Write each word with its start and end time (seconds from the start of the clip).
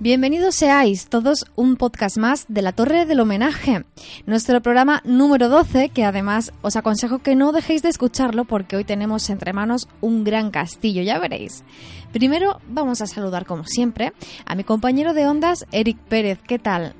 Bienvenidos 0.00 0.54
seáis 0.54 1.08
todos 1.08 1.44
un 1.56 1.74
podcast 1.74 2.18
más 2.18 2.46
de 2.46 2.62
la 2.62 2.70
Torre 2.70 3.04
del 3.04 3.18
Homenaje, 3.18 3.84
nuestro 4.26 4.62
programa 4.62 5.02
número 5.04 5.48
12 5.48 5.88
que 5.88 6.04
además 6.04 6.52
os 6.62 6.76
aconsejo 6.76 7.18
que 7.18 7.34
no 7.34 7.50
dejéis 7.50 7.82
de 7.82 7.88
escucharlo 7.88 8.44
porque 8.44 8.76
hoy 8.76 8.84
tenemos 8.84 9.28
entre 9.28 9.52
manos 9.52 9.88
un 10.00 10.22
gran 10.22 10.52
castillo, 10.52 11.02
ya 11.02 11.18
veréis. 11.18 11.64
Primero 12.12 12.60
vamos 12.68 13.00
a 13.00 13.08
saludar 13.08 13.44
como 13.44 13.64
siempre 13.64 14.12
a 14.46 14.54
mi 14.54 14.62
compañero 14.62 15.14
de 15.14 15.26
ondas 15.26 15.66
Eric 15.72 15.98
Pérez, 16.08 16.38
¿qué 16.46 16.60
tal? 16.60 16.94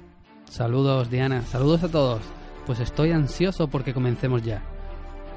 Saludos 0.50 1.08
Diana, 1.08 1.42
saludos 1.42 1.84
a 1.84 1.88
todos. 1.88 2.20
Pues 2.66 2.80
estoy 2.80 3.12
ansioso 3.12 3.68
porque 3.68 3.94
comencemos 3.94 4.42
ya. 4.42 4.60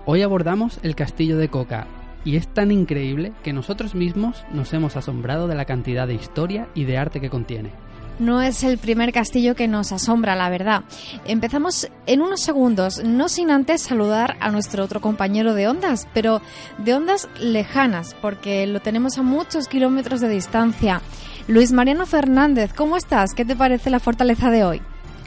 Hoy 0.08 0.24
abordamos 0.24 0.80
el 0.82 0.96
castillo 0.96 1.38
de 1.38 1.50
Coca 1.50 1.86
y 2.26 2.36
es 2.36 2.48
tan 2.48 2.72
increíble 2.72 3.34
que 3.44 3.54
nosotros 3.54 3.96
mismos 3.96 4.44
nos 4.54 4.74
hemos 4.74 4.96
asombrado 4.96 5.48
de 5.48 5.56
la 5.56 5.66
cantidad 5.66 6.08
de 6.08 6.16
historia 6.16 6.68
y 6.76 6.86
de 6.86 6.98
arte 6.98 7.20
que 7.20 7.30
contiene. 7.30 7.72
No 8.20 8.42
es 8.42 8.64
el 8.64 8.78
primer 8.78 9.12
castillo 9.14 9.56
que 9.56 9.68
nos 9.68 9.92
asombra, 9.92 10.36
la 10.36 10.50
verdad. 10.50 10.84
Empezamos 11.26 11.90
en 12.06 12.22
unos 12.22 12.42
segundos, 12.42 13.04
no 13.04 13.30
sin 13.30 13.50
antes 13.50 13.82
saludar 13.82 14.38
a 14.40 14.52
nuestro 14.52 14.84
otro 14.84 15.02
compañero 15.02 15.56
de 15.56 15.68
ondas, 15.68 16.08
pero 16.14 16.40
de 16.78 16.94
ondas 16.94 17.30
lejanas, 17.40 18.16
porque 18.22 18.68
lo 18.68 18.80
tenemos 18.80 19.18
a 19.18 19.24
muchos 19.24 19.68
kilómetros 19.68 20.22
de 20.22 20.30
distancia. 20.30 21.02
Luis 21.48 21.72
Mariano 21.72 22.06
Fernández, 22.06 22.74
¿cómo 22.74 22.96
estás? 22.96 23.34
¿Qué 23.34 23.44
te 23.44 23.56
parece 23.56 23.90
la 23.90 24.00
fortaleza 24.00 24.52
de 24.52 24.66
hoy? 24.66 24.82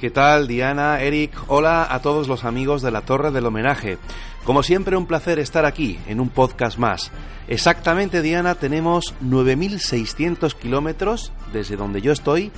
¿Qué 0.04 0.10
tal, 0.10 0.46
Diana, 0.46 1.00
Eric? 1.00 1.32
Hola 1.46 1.88
a 1.88 2.02
todos 2.02 2.28
los 2.28 2.44
amigos 2.44 2.82
de 2.82 2.90
la 2.90 3.00
Torre 3.00 3.30
del 3.30 3.46
Homenaje. 3.46 3.96
Como 4.44 4.62
siempre, 4.62 4.98
un 4.98 5.06
placer 5.06 5.38
estar 5.38 5.64
aquí 5.64 5.98
en 6.06 6.20
un 6.20 6.28
podcast 6.28 6.76
más. 6.76 7.10
Exactamente, 7.48 8.20
Diana, 8.20 8.54
tenemos 8.54 9.14
9.600 9.24 10.56
kilómetros 10.56 11.32
desde 11.54 11.76
donde 11.76 12.02
yo 12.02 12.12
estoy 12.12 12.52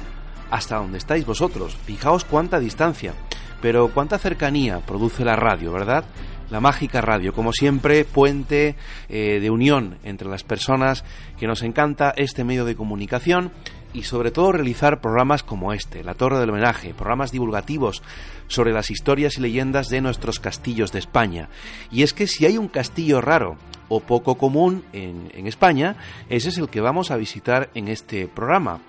hasta 0.50 0.78
donde 0.78 0.98
estáis 0.98 1.24
vosotros. 1.24 1.76
Fijaos 1.86 2.24
cuánta 2.24 2.58
distancia, 2.58 3.14
pero 3.62 3.92
cuánta 3.94 4.18
cercanía 4.18 4.80
produce 4.80 5.24
la 5.24 5.36
radio, 5.36 5.70
¿verdad? 5.70 6.04
La 6.50 6.58
mágica 6.58 7.00
radio, 7.00 7.32
como 7.32 7.52
siempre, 7.52 8.04
puente 8.04 8.74
eh, 9.08 9.38
de 9.40 9.50
unión 9.50 9.98
entre 10.02 10.28
las 10.28 10.42
personas 10.42 11.04
que 11.38 11.46
nos 11.46 11.62
encanta 11.62 12.12
este 12.16 12.42
medio 12.42 12.64
de 12.64 12.74
comunicación 12.74 13.52
y 13.96 14.02
sobre 14.02 14.30
todo 14.30 14.52
realizar 14.52 15.00
programas 15.00 15.42
como 15.42 15.72
este, 15.72 16.04
La 16.04 16.12
Torre 16.12 16.38
del 16.38 16.50
Homenaje, 16.50 16.92
programas 16.92 17.32
divulgativos 17.32 18.02
sobre 18.46 18.72
las 18.72 18.90
historias 18.90 19.38
y 19.38 19.40
leyendas 19.40 19.88
de 19.88 20.02
nuestros 20.02 20.38
castillos 20.38 20.92
de 20.92 20.98
España. 20.98 21.48
Y 21.90 22.02
es 22.02 22.12
que 22.12 22.26
si 22.26 22.44
hay 22.44 22.58
un 22.58 22.68
castillo 22.68 23.22
raro 23.22 23.56
o 23.88 24.00
poco 24.00 24.34
común 24.34 24.84
en, 24.92 25.30
en 25.34 25.46
España, 25.46 25.96
ese 26.28 26.50
es 26.50 26.58
el 26.58 26.68
que 26.68 26.82
vamos 26.82 27.10
a 27.10 27.16
visitar 27.16 27.70
en 27.74 27.88
este 27.88 28.28
programa. 28.28 28.80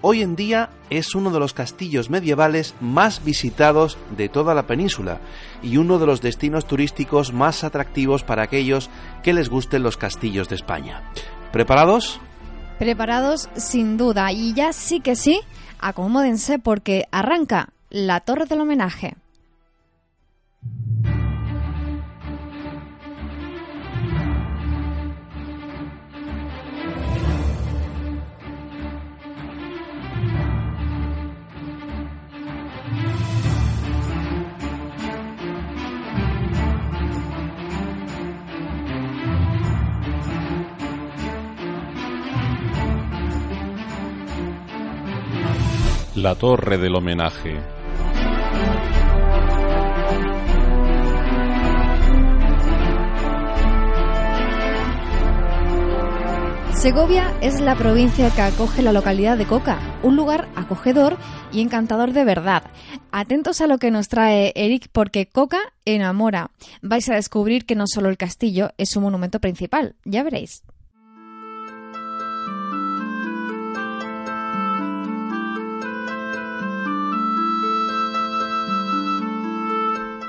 Hoy 0.00 0.22
en 0.22 0.36
día 0.36 0.70
es 0.90 1.16
uno 1.16 1.30
de 1.30 1.40
los 1.40 1.54
castillos 1.54 2.08
medievales 2.08 2.76
más 2.80 3.24
visitados 3.24 3.98
de 4.16 4.28
toda 4.28 4.54
la 4.54 4.68
península 4.68 5.20
y 5.60 5.76
uno 5.76 5.98
de 5.98 6.06
los 6.06 6.20
destinos 6.20 6.66
turísticos 6.66 7.32
más 7.32 7.64
atractivos 7.64 8.22
para 8.22 8.44
aquellos 8.44 8.90
que 9.24 9.32
les 9.32 9.48
gusten 9.48 9.82
los 9.82 9.96
castillos 9.96 10.48
de 10.48 10.54
España. 10.54 11.02
¿Preparados? 11.52 12.20
Preparados 12.78 13.48
sin 13.56 13.96
duda, 13.96 14.32
y 14.32 14.54
ya 14.54 14.72
sí 14.72 15.00
que 15.00 15.16
sí, 15.16 15.40
acomódense 15.78 16.58
porque 16.58 17.06
arranca 17.10 17.68
la 17.90 18.20
Torre 18.20 18.46
del 18.46 18.60
Homenaje. 18.60 19.16
La 46.14 46.34
Torre 46.34 46.76
del 46.76 46.94
Homenaje. 46.94 47.58
Segovia 56.74 57.32
es 57.40 57.62
la 57.62 57.76
provincia 57.76 58.28
que 58.28 58.42
acoge 58.42 58.82
la 58.82 58.92
localidad 58.92 59.38
de 59.38 59.46
Coca, 59.46 59.78
un 60.02 60.16
lugar 60.16 60.50
acogedor 60.54 61.16
y 61.50 61.62
encantador 61.62 62.12
de 62.12 62.26
verdad. 62.26 62.64
Atentos 63.10 63.62
a 63.62 63.66
lo 63.66 63.78
que 63.78 63.90
nos 63.90 64.08
trae 64.08 64.52
Eric 64.54 64.88
porque 64.92 65.24
Coca 65.24 65.60
enamora. 65.86 66.50
Vais 66.82 67.08
a 67.08 67.14
descubrir 67.14 67.64
que 67.64 67.74
no 67.74 67.84
solo 67.86 68.10
el 68.10 68.18
castillo 68.18 68.72
es 68.76 68.90
su 68.90 69.00
monumento 69.00 69.40
principal, 69.40 69.94
ya 70.04 70.22
veréis. 70.22 70.62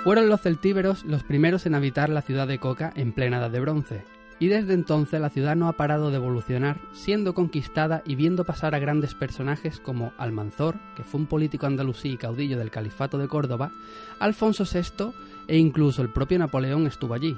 Fueron 0.04 0.28
los 0.28 0.42
celtíberos 0.42 1.06
los 1.06 1.24
primeros 1.24 1.66
en 1.66 1.76
habitar 1.76 2.10
la 2.10 2.22
ciudad 2.22 2.46
de 2.46 2.60
Coca 2.60 2.92
en 2.98 3.14
plena 3.14 3.38
edad 3.38 3.50
de 3.50 3.62
bronce, 3.62 4.04
y 4.38 4.48
desde 4.48 4.74
entonces 4.74 5.22
la 5.22 5.30
ciudad 5.30 5.56
no 5.56 5.70
ha 5.70 5.78
parado 5.78 6.10
de 6.10 6.18
evolucionar, 6.18 6.78
siendo 6.92 7.34
conquistada 7.34 8.02
y 8.06 8.16
viendo 8.16 8.44
pasar 8.44 8.76
a 8.76 8.80
grandes 8.80 9.16
personajes 9.16 9.80
como 9.80 10.12
Almanzor, 10.18 10.76
que 10.98 11.04
fue 11.04 11.22
un 11.22 11.28
político 11.28 11.68
andalusí 11.68 12.10
y 12.10 12.18
caudillo 12.18 12.58
del 12.58 12.70
califato 12.70 13.18
de 13.18 13.30
Córdoba, 13.30 13.72
Alfonso 14.20 14.66
VI 14.66 15.14
e 15.48 15.58
incluso 15.58 16.02
el 16.02 16.10
propio 16.10 16.38
Napoleón 16.38 16.86
estuvo 16.86 17.14
allí. 17.14 17.38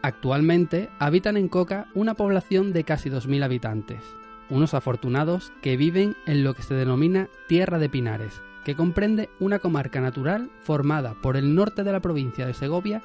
Actualmente 0.00 0.88
habitan 0.98 1.36
en 1.36 1.48
Coca 1.48 1.88
una 1.92 2.14
población 2.14 2.72
de 2.72 2.84
casi 2.84 3.10
2.000 3.10 3.44
habitantes, 3.44 4.02
unos 4.48 4.72
afortunados 4.72 5.52
que 5.60 5.76
viven 5.76 6.16
en 6.24 6.44
lo 6.44 6.54
que 6.54 6.62
se 6.62 6.72
denomina 6.72 7.28
Tierra 7.46 7.78
de 7.78 7.90
Pinares, 7.90 8.40
que 8.64 8.74
comprende 8.74 9.30
una 9.38 9.58
comarca 9.58 10.00
natural 10.00 10.50
formada 10.60 11.14
por 11.14 11.36
el 11.36 11.54
norte 11.54 11.84
de 11.84 11.92
la 11.92 12.00
provincia 12.00 12.46
de 12.46 12.54
Segovia, 12.54 13.02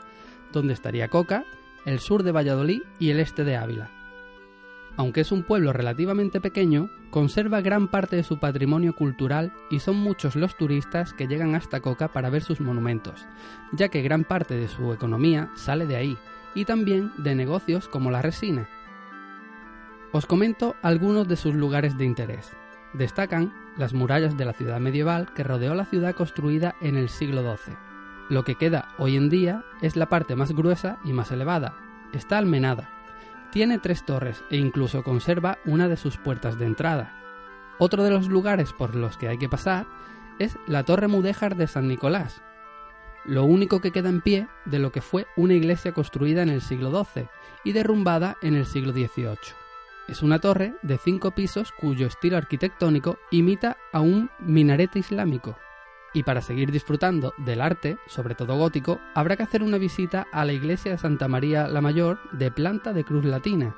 donde 0.51 0.73
estaría 0.73 1.09
Coca, 1.09 1.45
el 1.85 1.99
sur 1.99 2.23
de 2.23 2.31
Valladolid 2.31 2.81
y 2.99 3.09
el 3.09 3.19
este 3.19 3.43
de 3.43 3.55
Ávila. 3.55 3.91
Aunque 4.97 5.21
es 5.21 5.31
un 5.31 5.43
pueblo 5.43 5.71
relativamente 5.71 6.41
pequeño, 6.41 6.89
conserva 7.09 7.61
gran 7.61 7.87
parte 7.87 8.15
de 8.15 8.23
su 8.23 8.37
patrimonio 8.37 8.93
cultural 8.93 9.53
y 9.69 9.79
son 9.79 9.95
muchos 9.97 10.35
los 10.35 10.57
turistas 10.57 11.13
que 11.13 11.27
llegan 11.27 11.55
hasta 11.55 11.79
Coca 11.79 12.09
para 12.09 12.29
ver 12.29 12.43
sus 12.43 12.59
monumentos, 12.59 13.25
ya 13.71 13.87
que 13.89 14.01
gran 14.01 14.23
parte 14.25 14.55
de 14.55 14.67
su 14.67 14.91
economía 14.91 15.51
sale 15.55 15.85
de 15.85 15.95
ahí, 15.95 16.17
y 16.53 16.65
también 16.65 17.11
de 17.17 17.35
negocios 17.35 17.87
como 17.87 18.11
la 18.11 18.21
resina. 18.21 18.67
Os 20.11 20.25
comento 20.25 20.75
algunos 20.81 21.27
de 21.27 21.35
sus 21.35 21.53
lugares 21.53 21.97
de 21.97 22.05
interés. 22.05 22.51
Destacan 22.93 23.53
las 23.77 23.93
murallas 23.93 24.37
de 24.37 24.45
la 24.45 24.53
ciudad 24.53 24.79
medieval 24.79 25.33
que 25.33 25.43
rodeó 25.43 25.75
la 25.75 25.85
ciudad 25.85 26.15
construida 26.15 26.75
en 26.81 26.95
el 26.95 27.09
siglo 27.09 27.41
XII. 27.41 27.75
Lo 28.29 28.43
que 28.43 28.55
queda 28.55 28.89
hoy 28.97 29.15
en 29.15 29.29
día 29.29 29.63
es 29.81 29.95
la 29.95 30.07
parte 30.07 30.35
más 30.35 30.51
gruesa 30.51 30.99
y 31.03 31.13
más 31.13 31.31
elevada. 31.31 31.75
Está 32.13 32.37
almenada. 32.37 32.89
Tiene 33.51 33.79
tres 33.79 34.05
torres 34.05 34.43
e 34.49 34.57
incluso 34.57 35.03
conserva 35.03 35.57
una 35.65 35.87
de 35.87 35.97
sus 35.97 36.17
puertas 36.17 36.59
de 36.59 36.65
entrada. 36.65 37.13
Otro 37.79 38.03
de 38.03 38.11
los 38.11 38.27
lugares 38.27 38.73
por 38.73 38.95
los 38.95 39.17
que 39.17 39.27
hay 39.27 39.37
que 39.37 39.49
pasar 39.49 39.87
es 40.37 40.57
la 40.67 40.83
Torre 40.83 41.07
Mudéjar 41.07 41.55
de 41.55 41.67
San 41.67 41.87
Nicolás, 41.87 42.41
lo 43.25 43.43
único 43.45 43.81
que 43.81 43.91
queda 43.91 44.09
en 44.09 44.21
pie 44.21 44.47
de 44.65 44.79
lo 44.79 44.91
que 44.91 45.01
fue 45.01 45.27
una 45.35 45.53
iglesia 45.53 45.93
construida 45.93 46.41
en 46.41 46.49
el 46.49 46.61
siglo 46.61 46.91
XII 46.91 47.27
y 47.63 47.73
derrumbada 47.73 48.37
en 48.41 48.55
el 48.55 48.65
siglo 48.65 48.91
XVIII. 48.91 49.58
Es 50.09 50.23
una 50.23 50.39
torre 50.39 50.73
de 50.81 50.97
cinco 50.97 51.29
pisos 51.35 51.71
cuyo 51.71 52.07
estilo 52.07 52.35
arquitectónico 52.35 53.19
imita 53.29 53.77
a 53.93 54.01
un 54.01 54.31
minarete 54.39 54.97
islámico. 54.97 55.55
Y 56.15 56.23
para 56.23 56.41
seguir 56.41 56.71
disfrutando 56.71 57.35
del 57.37 57.61
arte, 57.61 57.99
sobre 58.07 58.33
todo 58.33 58.57
gótico, 58.57 58.99
habrá 59.13 59.37
que 59.37 59.43
hacer 59.43 59.61
una 59.61 59.77
visita 59.77 60.25
a 60.31 60.45
la 60.45 60.53
iglesia 60.53 60.91
de 60.91 60.97
Santa 60.97 61.27
María 61.27 61.67
la 61.67 61.81
Mayor 61.81 62.17
de 62.31 62.49
planta 62.49 62.91
de 62.91 63.03
cruz 63.03 63.23
latina. 63.23 63.75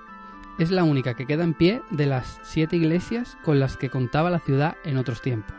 Es 0.57 0.72
la 0.72 0.86
única 0.86 1.16
que 1.16 1.25
queda 1.25 1.44
en 1.44 1.54
pie 1.54 1.81
de 1.89 2.06
las 2.06 2.39
siete 2.44 2.78
iglesias 2.78 3.38
con 3.44 3.60
las 3.60 3.75
que 3.75 3.89
contaba 3.89 4.30
la 4.30 4.39
ciudad 4.39 4.78
en 4.86 4.95
otros 4.95 5.22
tiempos. 5.22 5.57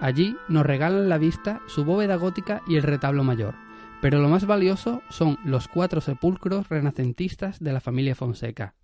Allí 0.00 0.36
nos 0.48 0.66
regalan 0.66 1.08
la 1.08 1.18
vista 1.18 1.60
su 1.66 1.84
bóveda 1.84 2.16
gótica 2.16 2.62
y 2.66 2.74
el 2.74 2.82
retablo 2.82 3.22
mayor, 3.22 3.54
pero 4.00 4.18
lo 4.18 4.28
más 4.28 4.44
valioso 4.44 5.02
son 5.08 5.38
los 5.44 5.68
cuatro 5.68 6.00
sepulcros 6.00 6.68
renacentistas 6.68 7.60
de 7.60 7.72
la 7.72 7.80
familia 7.80 8.16
Fonseca, 8.16 8.74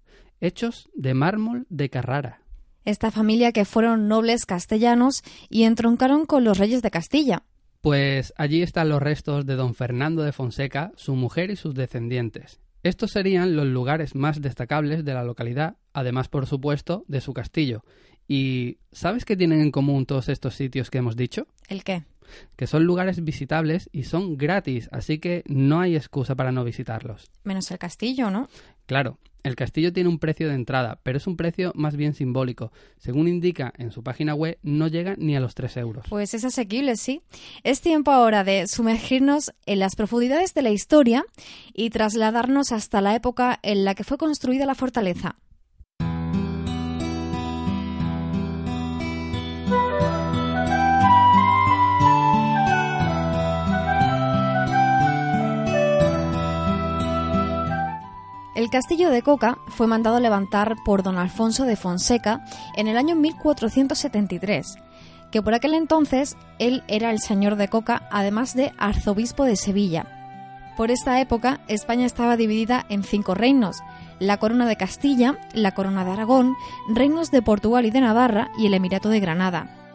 hechos 0.40 0.88
de 0.94 1.14
mármol 1.14 1.66
de 1.68 1.90
Carrara. 1.90 2.42
Esta 2.84 3.10
familia 3.10 3.52
que 3.52 3.64
fueron 3.64 4.08
nobles 4.08 4.46
castellanos 4.46 5.22
y 5.48 5.64
entroncaron 5.64 6.26
con 6.26 6.44
los 6.44 6.58
reyes 6.58 6.82
de 6.82 6.90
Castilla. 6.90 7.42
Pues 7.80 8.32
allí 8.36 8.62
están 8.62 8.88
los 8.88 9.02
restos 9.02 9.46
de 9.46 9.54
don 9.54 9.74
Fernando 9.74 10.22
de 10.22 10.32
Fonseca, 10.32 10.92
su 10.96 11.14
mujer 11.14 11.50
y 11.50 11.56
sus 11.56 11.74
descendientes. 11.74 12.60
Estos 12.82 13.10
serían 13.10 13.56
los 13.56 13.66
lugares 13.66 14.14
más 14.14 14.40
destacables 14.40 15.04
de 15.04 15.14
la 15.14 15.24
localidad, 15.24 15.76
además 15.92 16.28
por 16.28 16.46
supuesto 16.46 17.04
de 17.08 17.20
su 17.20 17.32
castillo. 17.34 17.84
¿Y 18.28 18.78
sabes 18.92 19.24
qué 19.24 19.36
tienen 19.36 19.60
en 19.60 19.70
común 19.70 20.06
todos 20.06 20.28
estos 20.28 20.54
sitios 20.54 20.90
que 20.90 20.98
hemos 20.98 21.16
dicho? 21.16 21.48
¿El 21.68 21.84
qué? 21.84 22.04
Que 22.56 22.66
son 22.66 22.84
lugares 22.84 23.22
visitables 23.22 23.88
y 23.92 24.04
son 24.04 24.36
gratis, 24.36 24.88
así 24.92 25.18
que 25.18 25.42
no 25.46 25.80
hay 25.80 25.96
excusa 25.96 26.34
para 26.34 26.52
no 26.52 26.64
visitarlos. 26.64 27.30
Menos 27.44 27.70
el 27.70 27.78
castillo, 27.78 28.30
¿no? 28.30 28.48
Claro, 28.86 29.18
el 29.46 29.54
castillo 29.54 29.92
tiene 29.92 30.08
un 30.08 30.18
precio 30.18 30.48
de 30.48 30.54
entrada, 30.54 30.98
pero 31.04 31.18
es 31.18 31.26
un 31.28 31.36
precio 31.36 31.70
más 31.76 31.94
bien 31.94 32.14
simbólico. 32.14 32.72
Según 32.98 33.28
indica 33.28 33.72
en 33.78 33.92
su 33.92 34.02
página 34.02 34.34
web, 34.34 34.58
no 34.64 34.88
llega 34.88 35.14
ni 35.18 35.36
a 35.36 35.40
los 35.40 35.54
3 35.54 35.76
euros. 35.76 36.06
Pues 36.08 36.34
es 36.34 36.44
asequible, 36.44 36.96
sí. 36.96 37.22
Es 37.62 37.80
tiempo 37.80 38.10
ahora 38.10 38.42
de 38.42 38.66
sumergirnos 38.66 39.52
en 39.64 39.78
las 39.78 39.94
profundidades 39.94 40.52
de 40.52 40.62
la 40.62 40.70
historia 40.70 41.24
y 41.72 41.90
trasladarnos 41.90 42.72
hasta 42.72 43.00
la 43.00 43.14
época 43.14 43.60
en 43.62 43.84
la 43.84 43.94
que 43.94 44.02
fue 44.02 44.18
construida 44.18 44.66
la 44.66 44.74
fortaleza. 44.74 45.36
El 58.56 58.70
castillo 58.70 59.10
de 59.10 59.20
Coca 59.20 59.58
fue 59.68 59.86
mandado 59.86 60.18
levantar 60.18 60.76
por 60.82 61.02
don 61.02 61.18
Alfonso 61.18 61.66
de 61.66 61.76
Fonseca 61.76 62.42
en 62.74 62.88
el 62.88 62.96
año 62.96 63.14
1473, 63.14 64.78
que 65.30 65.42
por 65.42 65.52
aquel 65.52 65.74
entonces 65.74 66.38
él 66.58 66.82
era 66.88 67.10
el 67.10 67.18
señor 67.18 67.56
de 67.56 67.68
Coca, 67.68 68.08
además 68.10 68.54
de 68.54 68.72
arzobispo 68.78 69.44
de 69.44 69.56
Sevilla. 69.56 70.06
Por 70.74 70.90
esta 70.90 71.20
época, 71.20 71.60
España 71.68 72.06
estaba 72.06 72.38
dividida 72.38 72.86
en 72.88 73.04
cinco 73.04 73.34
reinos, 73.34 73.82
la 74.20 74.38
corona 74.38 74.64
de 74.64 74.76
Castilla, 74.76 75.38
la 75.52 75.72
corona 75.72 76.06
de 76.06 76.12
Aragón, 76.12 76.54
reinos 76.88 77.30
de 77.30 77.42
Portugal 77.42 77.84
y 77.84 77.90
de 77.90 78.00
Navarra 78.00 78.50
y 78.58 78.64
el 78.64 78.72
Emirato 78.72 79.10
de 79.10 79.20
Granada. 79.20 79.85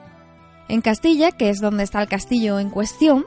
En 0.71 0.79
Castilla, 0.79 1.33
que 1.33 1.49
es 1.49 1.59
donde 1.59 1.83
está 1.83 2.01
el 2.01 2.07
castillo 2.07 2.57
en 2.57 2.69
cuestión, 2.69 3.25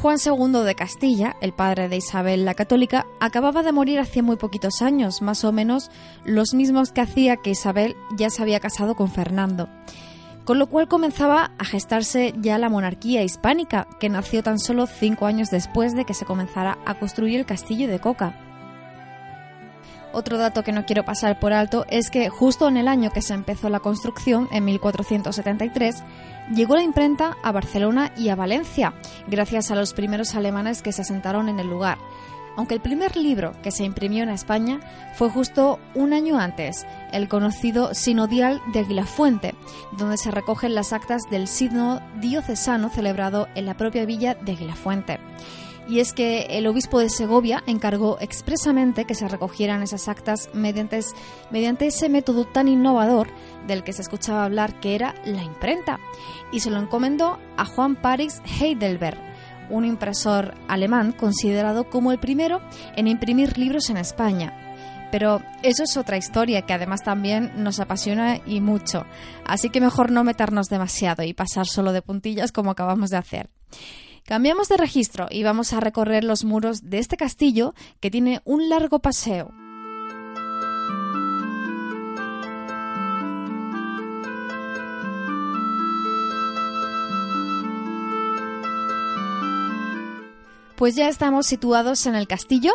Juan 0.00 0.18
II 0.24 0.62
de 0.64 0.76
Castilla, 0.76 1.34
el 1.40 1.52
padre 1.52 1.88
de 1.88 1.96
Isabel 1.96 2.44
la 2.44 2.54
Católica, 2.54 3.04
acababa 3.18 3.64
de 3.64 3.72
morir 3.72 3.98
hacía 3.98 4.22
muy 4.22 4.36
poquitos 4.36 4.80
años, 4.80 5.20
más 5.20 5.42
o 5.42 5.50
menos 5.50 5.90
los 6.24 6.54
mismos 6.54 6.92
que 6.92 7.00
hacía 7.00 7.36
que 7.36 7.50
Isabel 7.50 7.96
ya 8.16 8.30
se 8.30 8.42
había 8.42 8.60
casado 8.60 8.94
con 8.94 9.10
Fernando. 9.10 9.68
Con 10.44 10.60
lo 10.60 10.68
cual 10.68 10.86
comenzaba 10.86 11.50
a 11.58 11.64
gestarse 11.64 12.32
ya 12.40 12.58
la 12.58 12.68
monarquía 12.68 13.24
hispánica, 13.24 13.88
que 13.98 14.08
nació 14.08 14.44
tan 14.44 14.60
solo 14.60 14.86
cinco 14.86 15.26
años 15.26 15.50
después 15.50 15.96
de 15.96 16.04
que 16.04 16.14
se 16.14 16.26
comenzara 16.26 16.78
a 16.86 17.00
construir 17.00 17.40
el 17.40 17.44
castillo 17.44 17.88
de 17.88 17.98
Coca. 17.98 18.38
Otro 20.14 20.38
dato 20.38 20.62
que 20.62 20.70
no 20.70 20.86
quiero 20.86 21.04
pasar 21.04 21.40
por 21.40 21.52
alto 21.52 21.86
es 21.88 22.08
que 22.08 22.28
justo 22.28 22.68
en 22.68 22.76
el 22.76 22.86
año 22.86 23.10
que 23.10 23.20
se 23.20 23.34
empezó 23.34 23.68
la 23.68 23.80
construcción, 23.80 24.48
en 24.52 24.64
1473, 24.64 26.04
llegó 26.54 26.76
la 26.76 26.84
imprenta 26.84 27.36
a 27.42 27.50
Barcelona 27.50 28.12
y 28.16 28.28
a 28.28 28.36
Valencia, 28.36 28.94
gracias 29.26 29.72
a 29.72 29.74
los 29.74 29.92
primeros 29.92 30.36
alemanes 30.36 30.82
que 30.82 30.92
se 30.92 31.02
asentaron 31.02 31.48
en 31.48 31.58
el 31.58 31.68
lugar. 31.68 31.98
Aunque 32.56 32.74
el 32.74 32.80
primer 32.80 33.16
libro 33.16 33.54
que 33.64 33.72
se 33.72 33.82
imprimió 33.82 34.22
en 34.22 34.28
España 34.28 34.78
fue 35.16 35.28
justo 35.30 35.80
un 35.96 36.12
año 36.12 36.38
antes, 36.38 36.86
el 37.12 37.28
conocido 37.28 37.92
Sinodial 37.92 38.60
de 38.72 38.78
Aguilafuente, 38.78 39.56
donde 39.98 40.16
se 40.16 40.30
recogen 40.30 40.76
las 40.76 40.92
actas 40.92 41.22
del 41.28 41.48
sínodo 41.48 42.00
diocesano 42.20 42.88
celebrado 42.88 43.48
en 43.56 43.66
la 43.66 43.76
propia 43.76 44.06
villa 44.06 44.36
de 44.36 44.52
Aguilafuente 44.52 45.18
y 45.88 46.00
es 46.00 46.12
que 46.12 46.46
el 46.50 46.66
obispo 46.66 46.98
de 46.98 47.10
Segovia 47.10 47.62
encargó 47.66 48.18
expresamente 48.20 49.04
que 49.04 49.14
se 49.14 49.28
recogieran 49.28 49.82
esas 49.82 50.08
actas 50.08 50.48
mediante, 50.54 50.98
ese 51.86 52.08
método 52.08 52.46
tan 52.46 52.68
innovador 52.68 53.28
del 53.66 53.84
que 53.84 53.92
se 53.92 54.02
escuchaba 54.02 54.44
hablar 54.44 54.80
que 54.80 54.94
era 54.94 55.14
la 55.24 55.42
imprenta, 55.42 55.98
y 56.52 56.60
se 56.60 56.70
lo 56.70 56.78
encomendó 56.78 57.38
a 57.56 57.64
Juan 57.64 57.96
Paris 57.96 58.40
Heidelberg, 58.60 59.18
un 59.70 59.84
impresor 59.84 60.54
alemán 60.68 61.12
considerado 61.12 61.88
como 61.88 62.12
el 62.12 62.18
primero 62.18 62.60
en 62.96 63.06
imprimir 63.06 63.58
libros 63.58 63.90
en 63.90 63.96
España. 63.96 64.60
Pero 65.10 65.42
eso 65.62 65.84
es 65.84 65.96
otra 65.96 66.16
historia 66.16 66.62
que 66.62 66.72
además 66.72 67.02
también 67.02 67.52
nos 67.56 67.78
apasiona 67.78 68.40
y 68.46 68.60
mucho, 68.60 69.06
así 69.46 69.70
que 69.70 69.80
mejor 69.80 70.10
no 70.10 70.24
meternos 70.24 70.68
demasiado 70.68 71.22
y 71.22 71.34
pasar 71.34 71.66
solo 71.66 71.92
de 71.92 72.02
puntillas 72.02 72.52
como 72.52 72.72
acabamos 72.72 73.10
de 73.10 73.18
hacer. 73.18 73.48
Cambiamos 74.26 74.70
de 74.70 74.78
registro 74.78 75.26
y 75.30 75.42
vamos 75.42 75.74
a 75.74 75.80
recorrer 75.80 76.24
los 76.24 76.46
muros 76.46 76.88
de 76.88 76.98
este 76.98 77.18
castillo 77.18 77.74
que 78.00 78.10
tiene 78.10 78.40
un 78.46 78.70
largo 78.70 79.00
paseo. 79.00 79.52
Pues 90.76 90.96
ya 90.96 91.08
estamos 91.08 91.46
situados 91.46 92.06
en 92.06 92.14
el 92.14 92.26
castillo 92.26 92.72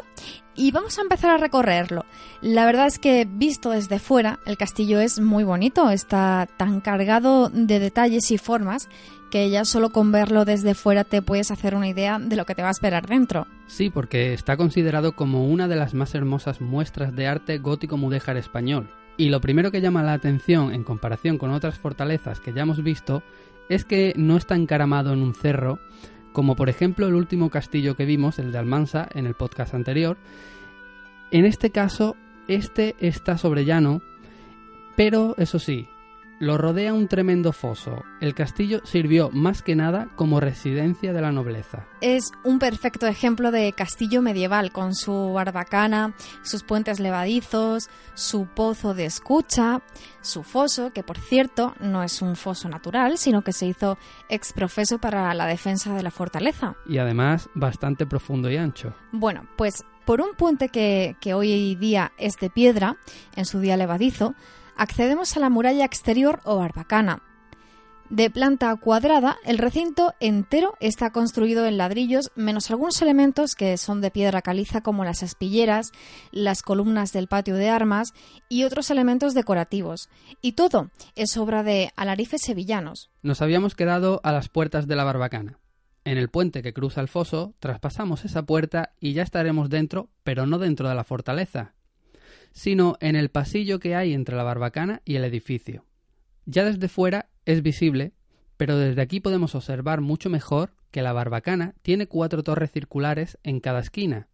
y 0.56 0.72
vamos 0.72 1.00
a 1.00 1.02
empezar 1.02 1.32
a 1.32 1.38
recorrerlo. 1.38 2.06
La 2.42 2.66
verdad 2.66 2.86
es 2.86 3.00
que 3.00 3.26
visto 3.26 3.72
desde 3.72 3.98
fuera, 3.98 4.40
el 4.46 4.56
castillo 4.56 5.00
es 5.00 5.20
muy 5.20 5.44
bonito, 5.44 5.90
está 5.90 6.48
tan 6.58 6.80
cargado 6.80 7.50
de 7.50 7.80
detalles 7.80 8.30
y 8.30 8.38
formas 8.38 8.88
que 9.30 9.50
ya 9.50 9.66
solo 9.66 9.90
con 9.90 10.12
verlo 10.12 10.46
desde 10.46 10.74
fuera 10.74 11.04
te 11.04 11.22
puedes 11.22 11.52
hacer 11.52 11.76
una 11.76 11.88
idea 11.88 12.20
de 12.20 12.36
lo 12.36 12.46
que 12.46 12.56
te 12.56 12.62
va 12.62 12.70
a 12.70 12.72
esperar 12.72 13.08
dentro. 13.08 13.48
Sí, 13.68 13.90
porque 13.90 14.34
está 14.34 14.58
considerado 14.58 15.14
como 15.14 15.46
una 15.46 15.68
de 15.68 15.76
las 15.76 15.94
más 15.94 16.16
hermosas 16.16 16.62
muestras 16.62 17.16
de 17.16 17.28
arte 17.28 17.58
gótico 17.60 17.98
mudéjar 17.98 18.38
español. 18.38 18.90
Y 19.18 19.30
lo 19.30 19.42
primero 19.42 19.72
que 19.72 19.82
llama 19.82 20.04
la 20.04 20.14
atención 20.14 20.74
en 20.74 20.84
comparación 20.84 21.38
con 21.38 21.52
otras 21.52 21.78
fortalezas 21.78 22.40
que 22.40 22.54
ya 22.54 22.62
hemos 22.62 22.84
visto 22.84 23.22
es 23.68 23.86
que 23.86 24.14
no 24.16 24.38
está 24.38 24.56
encaramado 24.56 25.14
en 25.14 25.22
un 25.22 25.36
cerro, 25.36 25.80
como 26.34 26.56
por 26.56 26.70
ejemplo 26.70 27.08
el 27.08 27.16
último 27.16 27.50
castillo 27.50 27.96
que 27.96 28.06
vimos, 28.06 28.40
el 28.40 28.52
de 28.52 28.58
Almansa, 28.58 29.08
en 29.14 29.26
el 29.26 29.36
podcast 29.36 29.74
anterior. 29.74 30.18
En 31.32 31.46
este 31.46 31.70
caso, 31.70 32.16
este 32.48 32.96
está 33.00 33.38
sobre 33.38 33.66
llano, 33.66 34.02
pero 34.96 35.36
eso 35.38 35.60
sí, 35.60 35.88
lo 36.40 36.58
rodea 36.58 36.94
un 36.94 37.08
tremendo 37.08 37.52
foso. 37.52 38.04
El 38.22 38.34
castillo 38.34 38.82
sirvió 38.86 39.30
más 39.32 39.62
que 39.62 39.76
nada 39.76 40.08
como 40.16 40.40
residencia 40.40 41.14
de 41.14 41.22
la 41.22 41.32
nobleza. 41.32 41.86
Es 42.02 42.32
un 42.44 42.60
perfecto 42.60 43.08
ejemplo 43.08 43.52
de 43.52 43.74
castillo 43.74 44.22
medieval, 44.22 44.72
con 44.72 44.96
su 44.96 45.34
barbacana, 45.34 46.16
sus 46.42 46.64
puentes 46.64 47.00
levadizos, 47.00 47.90
su 48.14 48.48
pozo 48.48 48.94
de 48.94 49.06
escucha, 49.06 49.82
su 50.22 50.44
foso, 50.44 50.92
que 50.92 51.04
por 51.04 51.18
cierto 51.18 51.76
no 51.80 52.04
es 52.04 52.22
un 52.22 52.36
foso 52.36 52.70
natural, 52.70 53.18
sino 53.18 53.42
que 53.42 53.54
se 53.54 53.68
hizo 53.68 53.98
exprofeso 54.30 55.00
para 55.00 55.34
la 55.34 55.46
defensa 55.46 55.94
de 55.94 56.04
la 56.04 56.12
fortaleza. 56.12 56.76
Y 56.88 56.98
además 56.98 57.50
bastante 57.54 58.06
profundo 58.06 58.50
y 58.50 58.58
ancho. 58.58 58.94
Bueno, 59.12 59.48
pues 59.58 59.84
por 60.06 60.22
un 60.22 60.34
puente 60.36 60.70
que, 60.70 61.18
que 61.20 61.34
hoy 61.34 61.76
día 61.76 62.14
es 62.18 62.36
de 62.38 62.50
piedra, 62.50 62.98
en 63.36 63.46
su 63.46 63.60
día 63.60 63.78
levadizo, 63.78 64.34
accedemos 64.80 65.36
a 65.36 65.42
la 65.42 65.50
muralla 65.50 65.86
exterior 65.86 66.40
o 66.46 66.56
barbacana. 66.56 67.22
De 68.10 68.32
planta 68.32 68.76
cuadrada, 68.76 69.38
el 69.46 69.60
recinto 69.60 70.16
entero 70.20 70.74
está 70.80 71.12
construido 71.12 71.68
en 71.68 71.78
ladrillos, 71.78 72.32
menos 72.36 72.72
algunos 72.72 73.00
elementos 73.04 73.54
que 73.54 73.78
son 73.78 74.02
de 74.02 74.10
piedra 74.10 74.42
caliza 74.42 74.82
como 74.82 75.06
las 75.06 75.22
aspilleras, 75.22 75.92
las 76.32 76.64
columnas 76.64 77.14
del 77.14 77.28
patio 77.28 77.54
de 77.54 77.70
armas 77.70 78.14
y 78.48 78.64
otros 78.64 78.90
elementos 78.90 79.36
decorativos. 79.36 80.10
Y 80.42 80.54
todo 80.54 80.90
es 81.16 81.38
obra 81.38 81.62
de 81.62 81.92
alarifes 81.98 82.42
sevillanos. 82.42 83.12
Nos 83.22 83.44
habíamos 83.44 83.76
quedado 83.76 84.22
a 84.24 84.32
las 84.32 84.50
puertas 84.50 84.88
de 84.88 84.96
la 84.96 85.04
barbacana. 85.04 85.60
En 86.04 86.18
el 86.18 86.30
puente 86.30 86.64
que 86.64 86.74
cruza 86.74 87.02
el 87.02 87.10
foso, 87.10 87.54
traspasamos 87.60 88.26
esa 88.26 88.42
puerta 88.42 88.94
y 89.00 89.14
ya 89.14 89.22
estaremos 89.22 89.70
dentro, 89.70 90.10
pero 90.24 90.48
no 90.48 90.58
dentro 90.58 90.90
de 90.90 90.96
la 90.96 91.04
fortaleza, 91.04 91.76
sino 92.52 92.98
en 93.00 93.16
el 93.16 93.30
pasillo 93.30 93.80
que 93.80 93.96
hay 93.96 94.14
entre 94.14 94.36
la 94.36 94.44
barbacana 94.44 95.02
y 95.06 95.16
el 95.16 95.24
edificio. 95.24 95.86
Ya 96.46 96.64
desde 96.64 96.88
fuera 96.88 97.30
es 97.46 97.62
visible, 97.62 98.14
pero 98.58 98.78
desde 98.78 99.02
aquí 99.02 99.20
podemos 99.20 99.56
observar 99.56 100.02
mucho 100.02 100.30
mejor 100.30 100.74
que 100.92 101.02
la 101.02 101.14
barbacana 101.14 101.76
tiene 101.82 102.08
cuatro 102.08 102.44
torres 102.44 102.72
circulares 102.72 103.38
en 103.44 103.60
cada 103.60 103.80
esquina, 103.80 104.28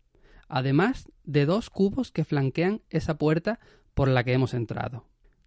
además 0.48 1.10
de 1.24 1.46
dos 1.46 1.70
cubos 1.70 2.12
que 2.12 2.24
flanquean 2.24 2.82
esa 2.90 3.18
puerta 3.18 3.60
por 3.94 4.08
la 4.08 4.24
que 4.24 4.34
hemos 4.34 4.54
entrado. 4.54 5.06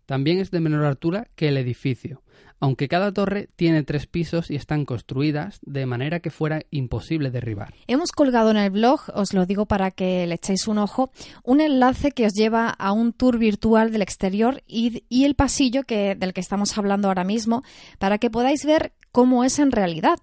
También 0.08 0.38
es 0.38 0.50
de 0.50 0.60
menor 0.60 0.86
altura 0.86 1.28
que 1.36 1.48
el 1.48 1.58
edificio, 1.58 2.22
aunque 2.60 2.88
cada 2.88 3.12
torre 3.12 3.50
tiene 3.56 3.82
tres 3.82 4.06
pisos 4.06 4.50
y 4.50 4.56
están 4.56 4.86
construidas 4.86 5.58
de 5.60 5.84
manera 5.84 6.20
que 6.20 6.30
fuera 6.30 6.62
imposible 6.70 7.30
derribar. 7.30 7.74
Hemos 7.88 8.12
colgado 8.12 8.50
en 8.50 8.56
el 8.56 8.70
blog, 8.70 9.00
os 9.12 9.34
lo 9.34 9.44
digo 9.44 9.66
para 9.66 9.90
que 9.90 10.26
le 10.26 10.36
echéis 10.36 10.66
un 10.66 10.78
ojo, 10.78 11.10
un 11.44 11.60
enlace 11.60 12.12
que 12.12 12.24
os 12.24 12.32
lleva 12.32 12.70
a 12.70 12.92
un 12.92 13.12
tour 13.12 13.36
virtual 13.36 13.92
del 13.92 14.00
exterior 14.00 14.62
y, 14.66 15.04
el 15.10 15.34
pasillo 15.34 15.82
que, 15.82 16.14
del 16.14 16.32
que 16.32 16.40
estamos 16.40 16.78
hablando 16.78 17.08
ahora 17.08 17.24
mismo, 17.24 17.62
para 17.98 18.16
que 18.16 18.30
podáis 18.30 18.64
ver 18.64 18.94
cómo 19.12 19.44
es 19.44 19.58
en 19.58 19.72
realidad. 19.72 20.18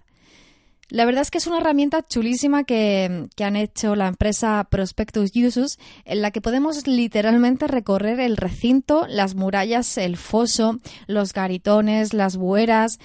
La 0.88 1.04
verdad 1.04 1.22
es 1.22 1.30
que 1.32 1.38
es 1.38 1.46
una 1.48 1.58
herramienta 1.58 2.02
chulísima 2.06 2.62
que, 2.62 3.26
que, 3.34 3.44
han 3.44 3.56
hecho 3.56 3.96
la 3.96 4.06
empresa 4.06 4.66
Prospectus 4.70 5.30
Usus, 5.34 5.78
en 6.04 6.22
la 6.22 6.30
que 6.30 6.40
podemos 6.40 6.86
literalmente 6.86 7.66
recorrer 7.66 8.20
el 8.20 8.36
recinto, 8.36 9.04
las 9.08 9.34
murallas, 9.34 9.98
el 9.98 10.16
foso, 10.16 10.78
los 11.08 11.32
garitones, 11.32 12.14
las 12.14 12.36
bueras. 12.36 12.98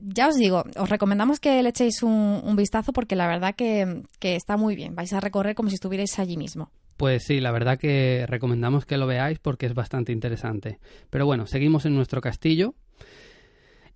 Ya 0.00 0.28
os 0.28 0.36
digo, 0.36 0.64
os 0.76 0.90
recomendamos 0.90 1.38
que 1.38 1.62
le 1.62 1.68
echéis 1.68 2.02
un, 2.02 2.40
un 2.42 2.56
vistazo 2.56 2.92
porque 2.92 3.14
la 3.14 3.28
verdad 3.28 3.54
que, 3.54 4.02
que 4.18 4.34
está 4.34 4.56
muy 4.56 4.74
bien. 4.74 4.96
Vais 4.96 5.12
a 5.12 5.20
recorrer 5.20 5.54
como 5.54 5.68
si 5.68 5.76
estuvierais 5.76 6.18
allí 6.18 6.36
mismo. 6.36 6.72
Pues 6.96 7.22
sí, 7.22 7.38
la 7.40 7.52
verdad 7.52 7.78
que 7.78 8.24
recomendamos 8.26 8.84
que 8.84 8.96
lo 8.96 9.06
veáis 9.06 9.38
porque 9.38 9.66
es 9.66 9.74
bastante 9.74 10.10
interesante. 10.10 10.80
Pero 11.10 11.26
bueno, 11.26 11.46
seguimos 11.46 11.86
en 11.86 11.94
nuestro 11.94 12.20
castillo. 12.20 12.74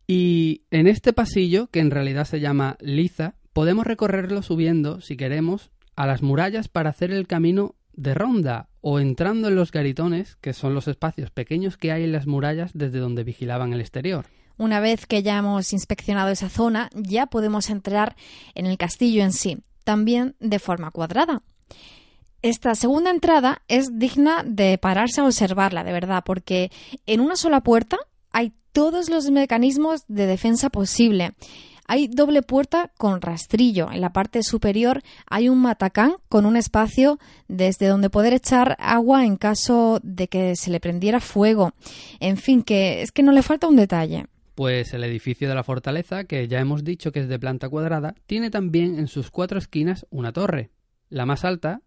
Y 0.06 0.62
en 0.71 0.87
este 0.87 1.12
pasillo, 1.12 1.68
que 1.68 1.80
en 1.80 1.90
realidad 1.90 2.25
se 2.25 2.40
llama 2.40 2.76
Liza, 2.80 3.35
podemos 3.52 3.87
recorrerlo 3.87 4.42
subiendo, 4.42 5.00
si 5.00 5.16
queremos, 5.16 5.71
a 5.97 6.06
las 6.06 6.23
murallas 6.23 6.68
para 6.68 6.90
hacer 6.90 7.12
el 7.12 7.26
camino 7.26 7.75
de 7.92 8.14
ronda 8.14 8.68
o 8.80 8.99
entrando 8.99 9.49
en 9.49 9.54
los 9.54 9.71
garitones, 9.71 10.37
que 10.37 10.52
son 10.52 10.75
los 10.75 10.88
espacios 10.88 11.30
pequeños 11.30 11.76
que 11.76 11.92
hay 11.92 12.04
en 12.04 12.12
las 12.12 12.26
murallas 12.26 12.73
desde 12.75 12.99
donde 12.99 13.25
vigilaban 13.25 13.73
el 13.73 13.80
exterior. 13.80 14.26
Una 14.59 14.80
vez 14.80 15.06
que 15.06 15.23
ya 15.23 15.38
hemos 15.38 15.73
inspeccionado 15.73 16.30
esa 16.30 16.49
zona, 16.49 16.90
ya 16.94 17.26
podemos 17.26 17.71
entrar 17.71 18.16
en 18.54 18.66
el 18.66 18.76
castillo 18.76 19.23
en 19.23 19.32
sí, 19.32 19.59
también 19.85 20.35
de 20.40 20.59
forma 20.59 20.90
cuadrada. 20.90 21.42
Esta 22.42 22.75
segunda 22.75 23.11
entrada 23.11 23.62
es 23.68 23.99
digna 23.99 24.42
de 24.44 24.76
pararse 24.78 25.21
a 25.21 25.25
observarla, 25.25 25.85
de 25.85 25.92
verdad, 25.92 26.25
porque 26.26 26.71
en 27.06 27.21
una 27.21 27.37
sola 27.37 27.62
puerta 27.62 27.99
hay 28.32 28.52
todos 28.73 29.11
los 29.11 29.31
mecanismos 29.31 30.02
de 30.09 30.26
defensa 30.26 30.71
posible. 30.71 31.33
Hay 31.87 32.09
doble 32.09 32.43
puerta 32.43 32.91
con 32.97 33.21
rastrillo. 33.21 33.91
En 33.91 34.00
la 34.00 34.12
parte 34.12 34.43
superior 34.43 35.02
hay 35.26 35.49
un 35.49 35.61
matacán 35.61 36.14
con 36.29 36.47
un 36.47 36.57
espacio 36.57 37.19
desde 37.49 37.87
donde 37.87 38.09
poder 38.09 38.33
echar 38.33 38.76
agua 38.79 39.26
en 39.26 39.37
caso 39.37 40.00
de 40.02 40.29
que 40.29 40.57
se 40.57 40.71
le 40.71 40.81
prendiera 40.81 41.21
fuego. 41.21 41.73
En 42.21 42.37
fin, 42.37 42.62
que 42.62 43.02
es 43.02 43.12
que 43.12 43.23
no 43.23 43.33
le 43.33 43.43
falta 43.43 43.67
un 43.67 43.76
detalle. 43.76 44.26
Pues 44.55 44.95
el 44.95 45.05
edificio 45.05 45.49
de 45.49 45.55
la 45.55 45.64
fortaleza, 45.64 46.25
que 46.25 46.47
ya 46.47 46.61
hemos 46.61 46.85
dicho 46.85 47.11
que 47.11 47.21
es 47.21 47.29
de 47.29 47.38
planta 47.38 47.69
cuadrada, 47.69 48.14
tiene 48.26 48.50
también 48.50 48.99
en 48.99 49.09
sus 49.09 49.31
cuatro 49.31 49.59
esquinas 49.59 50.07
una 50.11 50.33
torre. 50.33 50.71
La 51.09 51.26
más 51.26 51.45
alta, 51.45 51.83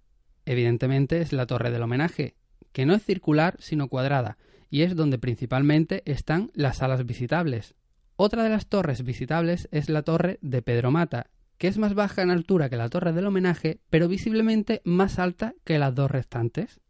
evidentemente, 0.45 1.21
es 1.21 1.31
la 1.31 1.45
torre 1.45 1.71
del 1.71 1.83
homenaje, 1.83 2.35
que 2.71 2.85
no 2.85 2.93
es 2.93 3.03
circular 3.03 3.55
sino 3.59 3.87
cuadrada, 3.87 4.37
y 4.69 4.81
es 4.81 4.95
donde 4.95 5.17
principalmente 5.17 6.03
están 6.05 6.51
las 6.53 6.77
salas 6.77 7.05
visitables. 7.05 7.75
Otra 8.15 8.43
de 8.43 8.49
las 8.49 8.67
torres 8.67 9.03
visitables 9.03 9.67
es 9.71 9.89
la 9.89 10.03
torre 10.03 10.39
de 10.41 10.61
Pedro 10.61 10.91
Mata, 10.91 11.27
que 11.57 11.67
es 11.67 11.77
más 11.77 11.93
baja 11.93 12.21
en 12.21 12.31
altura 12.31 12.69
que 12.69 12.77
la 12.77 12.89
torre 12.89 13.13
del 13.13 13.27
homenaje, 13.27 13.79
pero 13.89 14.07
visiblemente 14.07 14.81
más 14.83 15.19
alta 15.19 15.53
que 15.63 15.79
las 15.79 15.95
dos 15.95 16.11
restantes, 16.11 16.81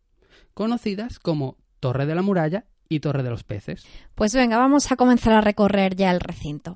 conocidas 0.53 1.19
como 1.19 1.57
Torre 1.79 2.05
de 2.05 2.15
la 2.15 2.21
Muralla 2.21 2.65
y 2.89 2.99
Torre 2.99 3.23
de 3.23 3.29
los 3.29 3.43
Peces. 3.43 3.85
Pues 4.15 4.33
venga, 4.33 4.57
vamos 4.57 4.91
a 4.91 4.95
comenzar 4.95 5.33
a 5.33 5.41
recorrer 5.41 5.95
ya 5.95 6.11
el 6.11 6.19
recinto. 6.19 6.75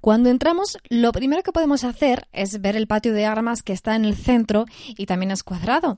Cuando 0.00 0.30
entramos, 0.30 0.78
lo 0.88 1.12
primero 1.12 1.42
que 1.42 1.52
podemos 1.52 1.84
hacer 1.84 2.26
es 2.32 2.60
ver 2.60 2.76
el 2.76 2.86
patio 2.86 3.12
de 3.12 3.26
armas 3.26 3.62
que 3.62 3.72
está 3.72 3.94
en 3.96 4.04
el 4.04 4.16
centro 4.16 4.66
y 4.96 5.06
también 5.06 5.30
es 5.30 5.42
cuadrado. 5.42 5.96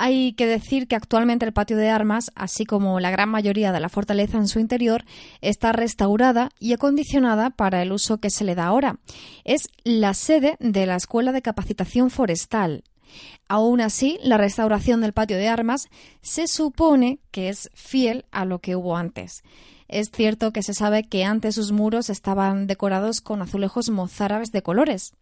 Hay 0.00 0.32
que 0.34 0.46
decir 0.46 0.86
que 0.86 0.94
actualmente 0.94 1.44
el 1.44 1.52
patio 1.52 1.76
de 1.76 1.90
armas, 1.90 2.30
así 2.36 2.64
como 2.64 3.00
la 3.00 3.10
gran 3.10 3.28
mayoría 3.28 3.72
de 3.72 3.80
la 3.80 3.88
fortaleza 3.88 4.38
en 4.38 4.46
su 4.46 4.60
interior, 4.60 5.04
está 5.40 5.72
restaurada 5.72 6.50
y 6.60 6.72
acondicionada 6.72 7.50
para 7.50 7.82
el 7.82 7.90
uso 7.90 8.18
que 8.18 8.30
se 8.30 8.44
le 8.44 8.54
da 8.54 8.66
ahora. 8.66 9.00
Es 9.42 9.70
la 9.82 10.14
sede 10.14 10.56
de 10.60 10.86
la 10.86 10.94
Escuela 10.94 11.32
de 11.32 11.42
Capacitación 11.42 12.10
Forestal. 12.10 12.84
Aún 13.48 13.80
así, 13.80 14.20
la 14.22 14.36
restauración 14.36 15.00
del 15.00 15.14
patio 15.14 15.36
de 15.36 15.48
armas 15.48 15.88
se 16.22 16.46
supone 16.46 17.18
que 17.32 17.48
es 17.48 17.68
fiel 17.74 18.24
a 18.30 18.44
lo 18.44 18.60
que 18.60 18.76
hubo 18.76 18.96
antes. 18.96 19.42
Es 19.88 20.12
cierto 20.12 20.52
que 20.52 20.62
se 20.62 20.74
sabe 20.74 21.02
que 21.02 21.24
antes 21.24 21.56
sus 21.56 21.72
muros 21.72 22.08
estaban 22.08 22.68
decorados 22.68 23.20
con 23.20 23.42
azulejos 23.42 23.90
mozárabes 23.90 24.52
de 24.52 24.62
colores. 24.62 25.14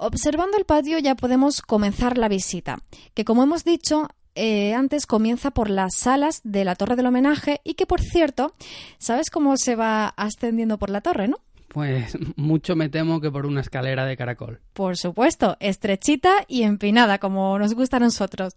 Observando 0.00 0.56
el 0.56 0.64
patio 0.64 1.00
ya 1.00 1.16
podemos 1.16 1.60
comenzar 1.60 2.18
la 2.18 2.28
visita, 2.28 2.78
que 3.14 3.24
como 3.24 3.42
hemos 3.42 3.64
dicho 3.64 4.06
eh, 4.36 4.72
antes 4.72 5.06
comienza 5.06 5.50
por 5.50 5.68
las 5.68 5.96
salas 5.96 6.40
de 6.44 6.64
la 6.64 6.76
torre 6.76 6.94
del 6.94 7.06
homenaje 7.06 7.60
y 7.64 7.74
que 7.74 7.84
por 7.84 8.00
cierto, 8.00 8.54
¿sabes 8.98 9.28
cómo 9.28 9.56
se 9.56 9.74
va 9.74 10.06
ascendiendo 10.06 10.78
por 10.78 10.90
la 10.90 11.00
torre, 11.00 11.26
no? 11.26 11.38
Pues 11.66 12.16
mucho 12.36 12.76
me 12.76 12.88
temo 12.88 13.20
que 13.20 13.32
por 13.32 13.44
una 13.44 13.60
escalera 13.60 14.06
de 14.06 14.16
caracol. 14.16 14.60
Por 14.72 14.96
supuesto, 14.96 15.56
estrechita 15.58 16.44
y 16.46 16.62
empinada, 16.62 17.18
como 17.18 17.58
nos 17.58 17.74
gusta 17.74 17.96
a 17.96 18.00
nosotros. 18.00 18.54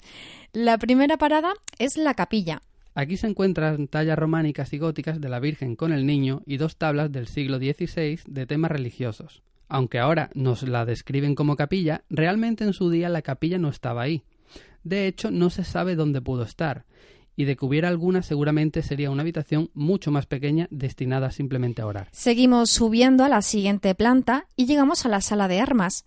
La 0.53 0.77
primera 0.77 1.17
parada 1.17 1.53
es 1.79 1.97
la 1.97 2.13
capilla. 2.13 2.61
Aquí 2.93 3.17
se 3.17 3.25
encuentran 3.25 3.87
tallas 3.87 4.19
románicas 4.19 4.73
y 4.73 4.77
góticas 4.77 5.19
de 5.19 5.29
la 5.29 5.39
Virgen 5.39 5.75
con 5.75 5.91
el 5.91 6.05
Niño 6.05 6.43
y 6.45 6.57
dos 6.57 6.77
tablas 6.77 7.11
del 7.11 7.27
siglo 7.27 7.57
XVI 7.57 8.19
de 8.27 8.45
temas 8.45 8.69
religiosos. 8.69 9.41
Aunque 9.73 9.99
ahora 9.99 10.29
nos 10.33 10.63
la 10.63 10.83
describen 10.83 11.33
como 11.33 11.55
capilla, 11.55 12.03
realmente 12.09 12.65
en 12.65 12.73
su 12.73 12.89
día 12.89 13.07
la 13.07 13.21
capilla 13.21 13.57
no 13.57 13.69
estaba 13.69 14.01
ahí. 14.01 14.21
De 14.83 15.07
hecho, 15.07 15.31
no 15.31 15.49
se 15.49 15.63
sabe 15.63 15.95
dónde 15.95 16.19
pudo 16.19 16.43
estar, 16.43 16.83
y 17.37 17.45
de 17.45 17.55
que 17.55 17.65
hubiera 17.65 17.87
alguna 17.87 18.21
seguramente 18.21 18.83
sería 18.83 19.09
una 19.09 19.21
habitación 19.21 19.69
mucho 19.73 20.11
más 20.11 20.25
pequeña 20.25 20.67
destinada 20.71 21.31
simplemente 21.31 21.81
a 21.81 21.85
orar. 21.85 22.09
Seguimos 22.11 22.69
subiendo 22.69 23.23
a 23.23 23.29
la 23.29 23.41
siguiente 23.41 23.95
planta 23.95 24.45
y 24.57 24.65
llegamos 24.65 25.05
a 25.05 25.09
la 25.09 25.21
sala 25.21 25.47
de 25.47 25.61
armas. 25.61 26.03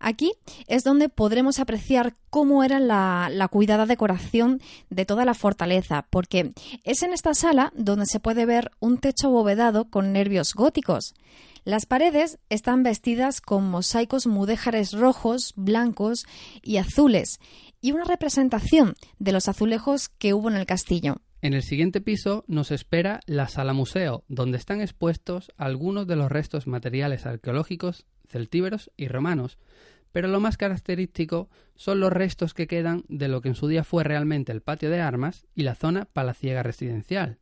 Aquí 0.00 0.32
es 0.66 0.82
donde 0.82 1.10
podremos 1.10 1.60
apreciar 1.60 2.16
cómo 2.30 2.64
era 2.64 2.80
la, 2.80 3.28
la, 3.30 3.48
cuidada 3.48 3.84
decoración 3.84 4.62
de 4.88 5.04
toda 5.04 5.26
la 5.26 5.34
fortaleza, 5.34 6.06
porque 6.08 6.54
es 6.84 7.02
en 7.02 7.12
esta 7.12 7.34
sala 7.34 7.74
donde 7.76 8.06
se 8.06 8.20
puede 8.20 8.46
ver 8.46 8.70
un 8.80 8.96
techo 8.96 9.28
abovedado 9.28 9.90
con 9.90 10.14
nervios 10.14 10.54
góticos. 10.54 11.14
Las 11.64 11.86
paredes 11.86 12.40
están 12.48 12.82
vestidas 12.82 13.40
con 13.40 13.70
mosaicos 13.70 14.26
mudéjares 14.26 14.92
rojos, 14.92 15.52
blancos 15.54 16.26
y 16.60 16.78
azules, 16.78 17.38
y 17.80 17.92
una 17.92 18.02
representación 18.02 18.94
de 19.20 19.30
los 19.30 19.48
azulejos 19.48 20.08
que 20.08 20.34
hubo 20.34 20.50
en 20.50 20.56
el 20.56 20.66
castillo. 20.66 21.20
En 21.40 21.54
el 21.54 21.62
siguiente 21.62 22.00
piso 22.00 22.44
nos 22.48 22.72
espera 22.72 23.20
la 23.26 23.46
sala 23.46 23.74
museo, 23.74 24.24
donde 24.26 24.58
están 24.58 24.80
expuestos 24.80 25.52
algunos 25.56 26.08
de 26.08 26.16
los 26.16 26.32
restos 26.32 26.66
materiales 26.66 27.26
arqueológicos 27.26 28.06
celtíberos 28.28 28.90
y 28.96 29.06
romanos, 29.06 29.58
pero 30.10 30.26
lo 30.26 30.40
más 30.40 30.56
característico 30.56 31.48
son 31.76 32.00
los 32.00 32.12
restos 32.12 32.54
que 32.54 32.66
quedan 32.66 33.04
de 33.08 33.28
lo 33.28 33.40
que 33.40 33.50
en 33.50 33.54
su 33.54 33.68
día 33.68 33.84
fue 33.84 34.02
realmente 34.02 34.50
el 34.50 34.62
patio 34.62 34.90
de 34.90 35.00
armas 35.00 35.46
y 35.54 35.62
la 35.62 35.76
zona 35.76 36.06
palaciega 36.06 36.64
residencial, 36.64 37.38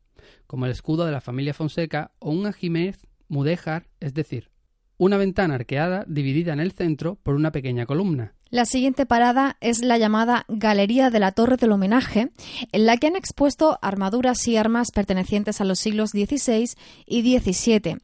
como 0.47 0.67
el 0.67 0.73
escudo 0.73 1.07
de 1.07 1.13
la 1.13 1.23
familia 1.23 1.55
Fonseca 1.55 2.13
o 2.19 2.31
un 2.31 2.47
ajimez 2.47 3.07
mudéjar, 3.31 3.89
es 4.01 4.13
decir, 4.13 4.51
una 4.99 5.17
ventana 5.17 5.55
arqueada 5.55 6.05
dividida 6.07 6.53
en 6.53 6.61
el 6.61 6.73
centro 6.73 7.15
por 7.23 7.35
una 7.35 7.53
pequeña 7.53 7.87
columna. 7.87 8.35
La 8.51 8.65
siguiente 8.65 9.07
parada 9.07 9.57
es 9.61 9.81
la 9.83 9.97
llamada 9.97 10.45
Galería 10.49 11.09
de 11.09 11.21
la 11.21 11.31
Torre 11.31 11.57
del 11.57 11.71
Homenaje, 11.71 12.33
en 12.73 12.85
la 12.85 12.97
que 12.97 13.07
han 13.07 13.15
expuesto 13.15 13.79
armaduras 13.81 14.47
y 14.49 14.57
armas 14.57 14.89
pertenecientes 14.93 15.61
a 15.61 15.65
los 15.65 15.79
siglos 15.79 16.11
XVI 16.11 16.69
y 17.07 17.39
XVII, 17.39 17.99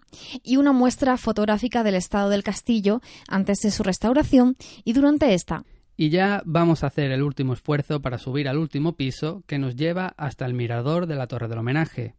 y 0.44 0.56
una 0.56 0.72
muestra 0.72 1.16
fotográfica 1.16 1.82
del 1.82 1.96
estado 1.96 2.30
del 2.30 2.44
castillo 2.44 3.00
antes 3.28 3.58
de 3.58 3.72
su 3.72 3.82
restauración 3.82 4.56
y 4.84 4.92
durante 4.92 5.34
esta. 5.34 5.64
Y 5.96 6.10
ya 6.10 6.42
vamos 6.46 6.84
a 6.84 6.86
hacer 6.86 7.10
el 7.10 7.24
último 7.24 7.52
esfuerzo 7.52 8.00
para 8.00 8.18
subir 8.18 8.48
al 8.48 8.58
último 8.58 8.92
piso 8.96 9.42
que 9.46 9.58
nos 9.58 9.74
lleva 9.74 10.14
hasta 10.16 10.46
el 10.46 10.54
mirador 10.54 11.06
de 11.06 11.16
la 11.16 11.26
Torre 11.26 11.48
del 11.48 11.58
Homenaje, 11.58 12.14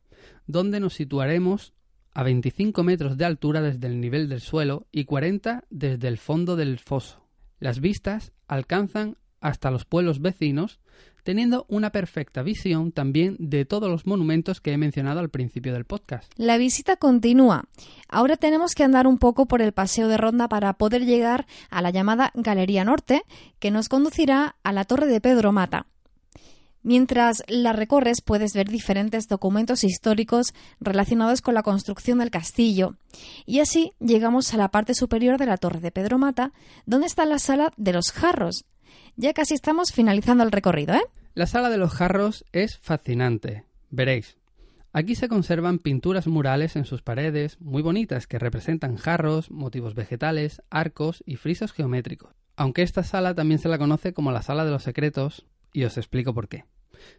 donde 0.47 0.81
nos 0.81 0.95
situaremos 0.95 1.73
a 2.17 2.23
25 2.23 2.81
metros 2.81 3.15
de 3.15 3.25
altura 3.25 3.61
desde 3.61 3.85
el 3.85 4.01
nivel 4.01 4.27
del 4.27 4.41
suelo 4.41 4.87
y 4.91 5.05
40 5.05 5.65
desde 5.69 6.07
el 6.07 6.17
fondo 6.17 6.55
del 6.55 6.79
foso. 6.79 7.21
Las 7.59 7.79
vistas 7.79 8.31
alcanzan 8.47 9.17
hasta 9.39 9.69
los 9.69 9.85
pueblos 9.85 10.19
vecinos, 10.19 10.79
teniendo 11.21 11.67
una 11.69 11.91
perfecta 11.91 12.41
visión 12.41 12.91
también 12.91 13.35
de 13.37 13.65
todos 13.65 13.91
los 13.91 14.07
monumentos 14.07 14.61
que 14.61 14.71
he 14.71 14.77
mencionado 14.79 15.19
al 15.19 15.29
principio 15.29 15.73
del 15.73 15.85
podcast. 15.85 16.33
La 16.37 16.57
visita 16.57 16.95
continúa. 16.95 17.65
Ahora 18.09 18.35
tenemos 18.35 18.73
que 18.73 18.83
andar 18.83 19.05
un 19.05 19.19
poco 19.19 19.45
por 19.45 19.61
el 19.61 19.73
paseo 19.73 20.07
de 20.07 20.17
ronda 20.17 20.49
para 20.49 20.73
poder 20.73 21.05
llegar 21.05 21.45
a 21.69 21.83
la 21.83 21.91
llamada 21.91 22.31
Galería 22.33 22.83
Norte, 22.83 23.21
que 23.59 23.69
nos 23.69 23.89
conducirá 23.89 24.55
a 24.63 24.73
la 24.73 24.85
Torre 24.85 25.05
de 25.05 25.21
Pedro 25.21 25.51
Mata. 25.51 25.85
Mientras 26.87 27.43
la 27.49 27.73
recorres 27.73 28.21
puedes 28.21 28.53
ver 28.53 28.69
diferentes 28.69 29.27
documentos 29.27 29.83
históricos 29.83 30.53
relacionados 30.79 31.41
con 31.41 31.53
la 31.53 31.61
construcción 31.61 32.19
del 32.19 32.31
castillo. 32.31 32.95
Y 33.45 33.59
así 33.59 33.91
llegamos 33.99 34.53
a 34.53 34.57
la 34.57 34.69
parte 34.69 34.93
superior 34.93 35.37
de 35.37 35.47
la 35.47 35.57
Torre 35.57 35.81
de 35.81 35.91
Pedro 35.91 36.17
Mata, 36.17 36.53
donde 36.85 37.07
está 37.07 37.25
la 37.25 37.39
sala 37.39 37.73
de 37.75 37.91
los 37.91 38.13
jarros. 38.13 38.63
Ya 39.17 39.33
casi 39.33 39.53
estamos 39.53 39.91
finalizando 39.91 40.45
el 40.45 40.51
recorrido, 40.53 40.93
¿eh? 40.93 41.03
La 41.33 41.45
sala 41.45 41.69
de 41.69 41.77
los 41.77 41.91
jarros 41.91 42.45
es 42.53 42.77
fascinante. 42.77 43.65
Veréis. 43.89 44.37
Aquí 44.93 45.15
se 45.15 45.27
conservan 45.27 45.79
pinturas 45.79 46.25
murales 46.25 46.77
en 46.77 46.85
sus 46.85 47.01
paredes 47.01 47.59
muy 47.59 47.81
bonitas 47.81 48.27
que 48.27 48.39
representan 48.39 48.95
jarros, 48.95 49.51
motivos 49.51 49.93
vegetales, 49.93 50.61
arcos 50.69 51.21
y 51.25 51.35
frisos 51.35 51.73
geométricos. 51.73 52.33
Aunque 52.55 52.83
esta 52.83 53.03
sala 53.03 53.35
también 53.35 53.59
se 53.59 53.67
la 53.67 53.77
conoce 53.77 54.13
como 54.13 54.31
la 54.31 54.41
sala 54.41 54.63
de 54.63 54.71
los 54.71 54.83
secretos, 54.83 55.45
y 55.73 55.83
os 55.83 55.97
explico 55.97 56.33
por 56.33 56.47
qué. 56.47 56.63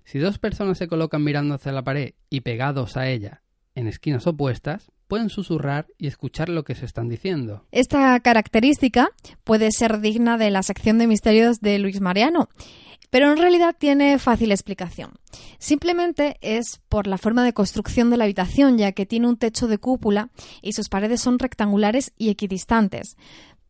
Si 0.04 0.18
dos 0.18 0.38
personas 0.38 0.78
se 0.78 0.88
colocan 0.88 1.22
mirando 1.24 1.54
hacia 1.54 1.72
la 1.72 1.84
pared 1.84 2.14
y 2.30 2.40
pegados 2.40 2.96
a 2.96 3.08
ella 3.08 3.42
en 3.74 3.86
esquinas 3.86 4.26
opuestas, 4.26 4.90
pueden 5.08 5.30
susurrar 5.30 5.86
y 5.98 6.06
escuchar 6.06 6.48
lo 6.48 6.64
que 6.64 6.74
se 6.74 6.84
están 6.84 7.08
diciendo. 7.08 7.64
Esta 7.72 8.18
característica 8.20 9.10
puede 9.42 9.72
ser 9.72 10.00
digna 10.00 10.38
de 10.38 10.50
la 10.50 10.62
sección 10.62 10.98
de 10.98 11.06
misterios 11.06 11.60
de 11.60 11.78
Luis 11.78 12.00
Mariano, 12.00 12.48
pero 13.10 13.32
en 13.32 13.38
realidad 13.38 13.74
tiene 13.78 14.18
fácil 14.18 14.52
explicación. 14.52 15.12
Simplemente 15.58 16.36
es 16.42 16.80
por 16.88 17.06
la 17.06 17.18
forma 17.18 17.42
de 17.42 17.54
construcción 17.54 18.10
de 18.10 18.18
la 18.18 18.24
habitación, 18.24 18.76
ya 18.78 18.92
que 18.92 19.06
tiene 19.06 19.28
un 19.28 19.38
techo 19.38 19.66
de 19.66 19.78
cúpula 19.78 20.30
y 20.62 20.72
sus 20.74 20.88
paredes 20.88 21.22
son 21.22 21.38
rectangulares 21.38 22.12
y 22.18 22.28
equidistantes. 22.28 23.16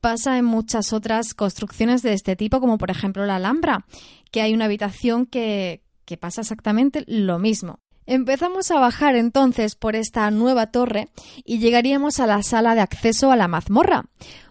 Pasa 0.00 0.38
en 0.38 0.44
muchas 0.44 0.92
otras 0.92 1.34
construcciones 1.34 2.02
de 2.02 2.12
este 2.12 2.36
tipo, 2.36 2.60
como 2.60 2.78
por 2.78 2.90
ejemplo 2.90 3.26
la 3.26 3.36
Alhambra, 3.36 3.84
que 4.30 4.42
hay 4.42 4.54
una 4.54 4.66
habitación 4.66 5.26
que, 5.26 5.82
que 6.08 6.16
pasa 6.16 6.40
exactamente 6.40 7.04
lo 7.06 7.38
mismo. 7.38 7.80
Empezamos 8.06 8.70
a 8.70 8.80
bajar 8.80 9.14
entonces 9.14 9.76
por 9.76 9.94
esta 9.94 10.30
nueva 10.30 10.68
torre 10.68 11.08
y 11.44 11.58
llegaríamos 11.58 12.18
a 12.18 12.26
la 12.26 12.42
sala 12.42 12.74
de 12.74 12.80
acceso 12.80 13.30
a 13.30 13.36
la 13.36 13.46
mazmorra. 13.46 14.06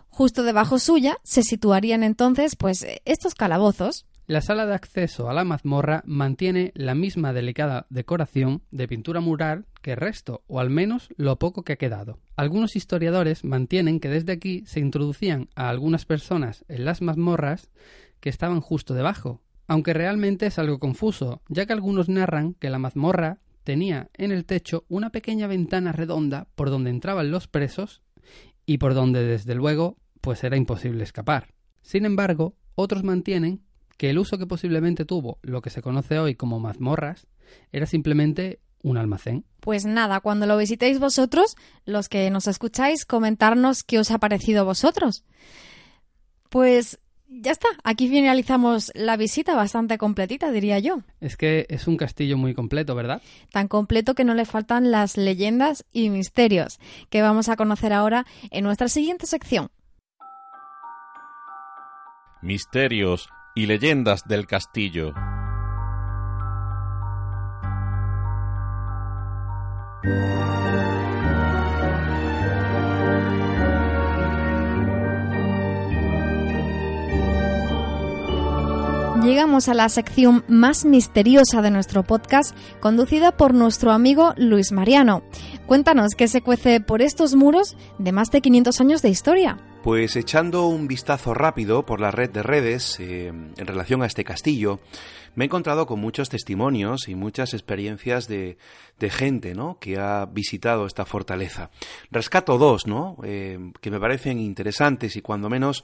Justo 0.07 0.43
debajo 0.43 0.77
suya 0.77 1.17
se 1.23 1.41
situarían 1.41 2.03
entonces 2.03 2.55
pues 2.55 2.85
estos 3.05 3.33
calabozos. 3.33 4.05
La 4.27 4.41
sala 4.41 4.67
de 4.67 4.75
acceso 4.75 5.31
a 5.31 5.33
la 5.33 5.45
mazmorra 5.45 6.03
mantiene 6.05 6.73
la 6.75 6.93
misma 6.93 7.33
delicada 7.33 7.87
decoración 7.89 8.61
de 8.69 8.87
pintura 8.87 9.19
mural 9.19 9.65
que 9.81 9.93
el 9.93 9.97
resto, 9.97 10.43
o 10.45 10.59
al 10.59 10.69
menos 10.69 11.09
lo 11.17 11.39
poco 11.39 11.63
que 11.63 11.73
ha 11.73 11.77
quedado. 11.77 12.19
Algunos 12.35 12.75
historiadores 12.75 13.43
mantienen 13.43 13.99
que 13.99 14.09
desde 14.09 14.33
aquí 14.33 14.63
se 14.67 14.79
introducían 14.79 15.49
a 15.55 15.69
algunas 15.69 16.05
personas 16.05 16.65
en 16.67 16.85
las 16.85 17.01
mazmorras 17.01 17.71
que 18.19 18.29
estaban 18.29 18.61
justo 18.61 18.93
debajo, 18.93 19.41
aunque 19.67 19.93
realmente 19.93 20.47
es 20.47 20.57
algo 20.59 20.79
confuso, 20.79 21.41
ya 21.49 21.65
que 21.65 21.73
algunos 21.73 22.09
narran 22.09 22.53
que 22.55 22.69
la 22.69 22.79
mazmorra 22.79 23.39
tenía 23.63 24.09
en 24.13 24.31
el 24.31 24.45
techo 24.45 24.85
una 24.87 25.09
pequeña 25.09 25.47
ventana 25.47 25.91
redonda 25.91 26.47
por 26.55 26.69
donde 26.69 26.89
entraban 26.89 27.31
los 27.31 27.47
presos 27.47 28.01
y 28.65 28.77
por 28.77 28.93
donde 28.93 29.23
desde 29.23 29.55
luego 29.55 29.97
pues 30.21 30.43
era 30.43 30.57
imposible 30.57 31.03
escapar. 31.03 31.53
Sin 31.81 32.05
embargo, 32.05 32.55
otros 32.75 33.03
mantienen 33.03 33.61
que 33.97 34.09
el 34.09 34.19
uso 34.19 34.37
que 34.37 34.47
posiblemente 34.47 35.05
tuvo 35.05 35.39
lo 35.41 35.61
que 35.61 35.69
se 35.69 35.81
conoce 35.81 36.19
hoy 36.19 36.35
como 36.35 36.59
mazmorras 36.59 37.27
era 37.71 37.85
simplemente 37.85 38.59
un 38.83 38.97
almacén. 38.97 39.45
Pues 39.59 39.85
nada, 39.85 40.19
cuando 40.21 40.45
lo 40.45 40.57
visitéis 40.57 40.99
vosotros, 40.99 41.55
los 41.85 42.09
que 42.09 42.29
nos 42.29 42.47
escucháis, 42.47 43.05
comentarnos 43.05 43.83
qué 43.83 43.99
os 43.99 44.11
ha 44.11 44.19
parecido 44.19 44.65
vosotros. 44.65 45.25
Pues 46.49 46.99
ya 47.29 47.51
está, 47.51 47.67
aquí 47.83 48.07
finalizamos 48.07 48.91
la 48.95 49.17
visita 49.17 49.55
bastante 49.55 49.97
completita, 49.97 50.51
diría 50.51 50.79
yo. 50.79 51.01
Es 51.19 51.37
que 51.37 51.65
es 51.69 51.87
un 51.87 51.97
castillo 51.97 52.37
muy 52.37 52.53
completo, 52.53 52.95
¿verdad? 52.95 53.21
Tan 53.51 53.67
completo 53.67 54.15
que 54.15 54.23
no 54.23 54.33
le 54.33 54.45
faltan 54.45 54.91
las 54.91 55.17
leyendas 55.17 55.85
y 55.91 56.09
misterios, 56.09 56.79
que 57.09 57.21
vamos 57.21 57.49
a 57.49 57.55
conocer 57.55 57.93
ahora 57.93 58.25
en 58.51 58.63
nuestra 58.63 58.87
siguiente 58.87 59.25
sección. 59.25 59.69
Misterios 62.41 63.29
y 63.55 63.65
leyendas 63.65 64.23
del 64.27 64.45
castillo. 64.45 65.13
A 79.57 79.73
la 79.73 79.89
sección 79.89 80.45
más 80.47 80.85
misteriosa 80.85 81.63
de 81.63 81.71
nuestro 81.71 82.03
podcast, 82.03 82.55
conducida 82.79 83.35
por 83.35 83.55
nuestro 83.55 83.91
amigo 83.91 84.35
Luis 84.37 84.71
Mariano. 84.71 85.23
Cuéntanos 85.65 86.11
qué 86.15 86.27
se 86.27 86.43
cuece 86.43 86.79
por 86.79 87.01
estos 87.01 87.33
muros 87.33 87.75
de 87.97 88.11
más 88.11 88.29
de 88.29 88.41
500 88.41 88.79
años 88.81 89.01
de 89.01 89.09
historia. 89.09 89.57
Pues 89.81 90.15
echando 90.15 90.67
un 90.67 90.87
vistazo 90.87 91.33
rápido 91.33 91.87
por 91.87 91.99
la 91.99 92.11
red 92.11 92.29
de 92.29 92.43
redes 92.43 92.99
eh, 92.99 93.29
en 93.29 93.67
relación 93.67 94.03
a 94.03 94.05
este 94.05 94.23
castillo, 94.23 94.79
me 95.33 95.45
he 95.45 95.47
encontrado 95.47 95.87
con 95.87 95.99
muchos 95.99 96.29
testimonios 96.29 97.07
y 97.07 97.15
muchas 97.15 97.55
experiencias 97.55 98.27
de, 98.27 98.59
de 98.99 99.09
gente 99.09 99.55
¿no? 99.55 99.79
que 99.79 99.97
ha 99.97 100.27
visitado 100.27 100.85
esta 100.85 101.05
fortaleza. 101.05 101.71
Rescato 102.11 102.59
dos, 102.59 102.85
¿no? 102.85 103.17
Eh, 103.23 103.71
que 103.81 103.89
me 103.89 103.99
parecen 103.99 104.39
interesantes 104.39 105.15
y 105.15 105.21
cuando 105.21 105.49
menos 105.49 105.83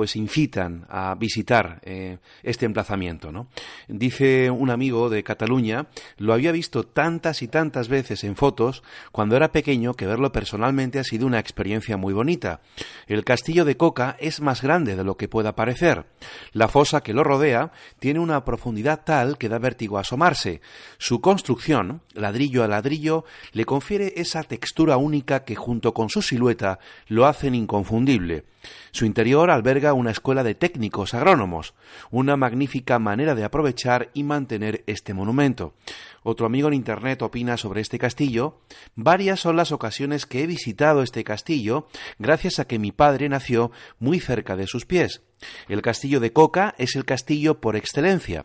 pues 0.00 0.16
incitan 0.16 0.86
a 0.88 1.14
visitar 1.14 1.78
eh, 1.84 2.20
este 2.42 2.64
emplazamiento. 2.64 3.32
¿no? 3.32 3.48
Dice 3.86 4.50
un 4.50 4.70
amigo 4.70 5.10
de 5.10 5.22
Cataluña, 5.22 5.88
lo 6.16 6.32
había 6.32 6.52
visto 6.52 6.84
tantas 6.84 7.42
y 7.42 7.48
tantas 7.48 7.88
veces 7.88 8.24
en 8.24 8.34
fotos 8.34 8.82
cuando 9.12 9.36
era 9.36 9.52
pequeño 9.52 9.92
que 9.92 10.06
verlo 10.06 10.32
personalmente 10.32 11.00
ha 11.00 11.04
sido 11.04 11.26
una 11.26 11.38
experiencia 11.38 11.98
muy 11.98 12.14
bonita. 12.14 12.62
El 13.08 13.26
castillo 13.26 13.66
de 13.66 13.76
Coca 13.76 14.16
es 14.20 14.40
más 14.40 14.62
grande 14.62 14.96
de 14.96 15.04
lo 15.04 15.18
que 15.18 15.28
pueda 15.28 15.54
parecer. 15.54 16.06
La 16.54 16.68
fosa 16.68 17.02
que 17.02 17.12
lo 17.12 17.22
rodea 17.22 17.70
tiene 17.98 18.20
una 18.20 18.42
profundidad 18.42 19.02
tal 19.04 19.36
que 19.36 19.50
da 19.50 19.58
vértigo 19.58 19.98
asomarse. 19.98 20.62
Su 20.96 21.20
construcción, 21.20 22.00
ladrillo 22.14 22.64
a 22.64 22.68
ladrillo, 22.68 23.26
le 23.52 23.66
confiere 23.66 24.14
esa 24.16 24.44
textura 24.44 24.96
única 24.96 25.44
que 25.44 25.56
junto 25.56 25.92
con 25.92 26.08
su 26.08 26.22
silueta 26.22 26.78
lo 27.06 27.26
hacen 27.26 27.54
inconfundible. 27.54 28.46
Su 28.92 29.06
interior 29.06 29.50
alberga 29.50 29.89
una 29.92 30.10
escuela 30.10 30.42
de 30.42 30.54
técnicos 30.54 31.14
agrónomos, 31.14 31.74
una 32.10 32.36
magnífica 32.36 32.98
manera 32.98 33.34
de 33.34 33.44
aprovechar 33.44 34.10
y 34.14 34.22
mantener 34.22 34.84
este 34.86 35.14
monumento. 35.14 35.74
Otro 36.22 36.46
amigo 36.46 36.68
en 36.68 36.74
Internet 36.74 37.22
opina 37.22 37.56
sobre 37.56 37.80
este 37.80 37.98
castillo. 37.98 38.60
Varias 38.94 39.40
son 39.40 39.56
las 39.56 39.72
ocasiones 39.72 40.26
que 40.26 40.42
he 40.42 40.46
visitado 40.46 41.02
este 41.02 41.24
castillo 41.24 41.88
gracias 42.18 42.58
a 42.58 42.66
que 42.66 42.78
mi 42.78 42.92
padre 42.92 43.28
nació 43.28 43.70
muy 43.98 44.20
cerca 44.20 44.56
de 44.56 44.66
sus 44.66 44.84
pies. 44.84 45.22
El 45.68 45.80
castillo 45.80 46.20
de 46.20 46.32
Coca 46.32 46.74
es 46.76 46.96
el 46.96 47.04
castillo 47.04 47.60
por 47.60 47.76
excelencia. 47.76 48.44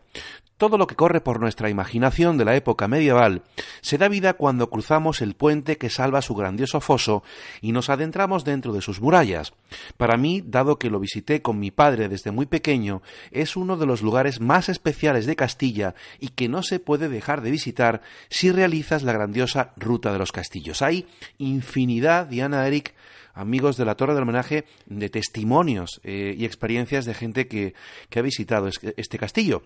Todo 0.56 0.78
lo 0.78 0.86
que 0.86 0.96
corre 0.96 1.20
por 1.20 1.38
nuestra 1.38 1.68
imaginación 1.68 2.38
de 2.38 2.46
la 2.46 2.56
época 2.56 2.88
medieval 2.88 3.42
se 3.82 3.98
da 3.98 4.08
vida 4.08 4.34
cuando 4.34 4.70
cruzamos 4.70 5.20
el 5.20 5.34
puente 5.34 5.76
que 5.76 5.90
salva 5.90 6.22
su 6.22 6.34
grandioso 6.34 6.80
foso 6.80 7.22
y 7.60 7.72
nos 7.72 7.90
adentramos 7.90 8.42
dentro 8.44 8.72
de 8.72 8.80
sus 8.80 9.02
murallas. 9.02 9.52
Para 9.98 10.16
mí, 10.16 10.42
dado 10.42 10.78
que 10.78 10.88
lo 10.88 10.98
visité 10.98 11.42
con 11.42 11.58
mi 11.58 11.70
padre 11.70 12.08
desde 12.08 12.30
muy 12.30 12.46
pequeño, 12.46 13.02
es 13.32 13.54
uno 13.54 13.76
de 13.76 13.84
los 13.84 14.00
lugares 14.00 14.40
más 14.40 14.70
especiales 14.70 15.26
de 15.26 15.36
Castilla 15.36 15.94
y 16.20 16.28
que 16.28 16.48
no 16.48 16.62
se 16.62 16.80
puede 16.80 17.10
dejar 17.10 17.42
de 17.42 17.50
visitar 17.50 18.00
si 18.30 18.50
realizas 18.50 19.02
la 19.02 19.12
grandiosa 19.12 19.74
ruta 19.76 20.10
de 20.10 20.18
los 20.18 20.32
castillos. 20.32 20.80
Hay 20.80 21.06
infinidad, 21.36 22.28
Diana 22.28 22.66
Eric, 22.66 22.94
amigos 23.34 23.76
de 23.76 23.84
la 23.84 23.94
Torre 23.94 24.14
del 24.14 24.22
Homenaje, 24.22 24.64
de 24.86 25.10
testimonios 25.10 26.00
eh, 26.02 26.34
y 26.34 26.46
experiencias 26.46 27.04
de 27.04 27.12
gente 27.12 27.46
que, 27.46 27.74
que 28.08 28.20
ha 28.20 28.22
visitado 28.22 28.68
este 28.68 29.18
castillo. 29.18 29.62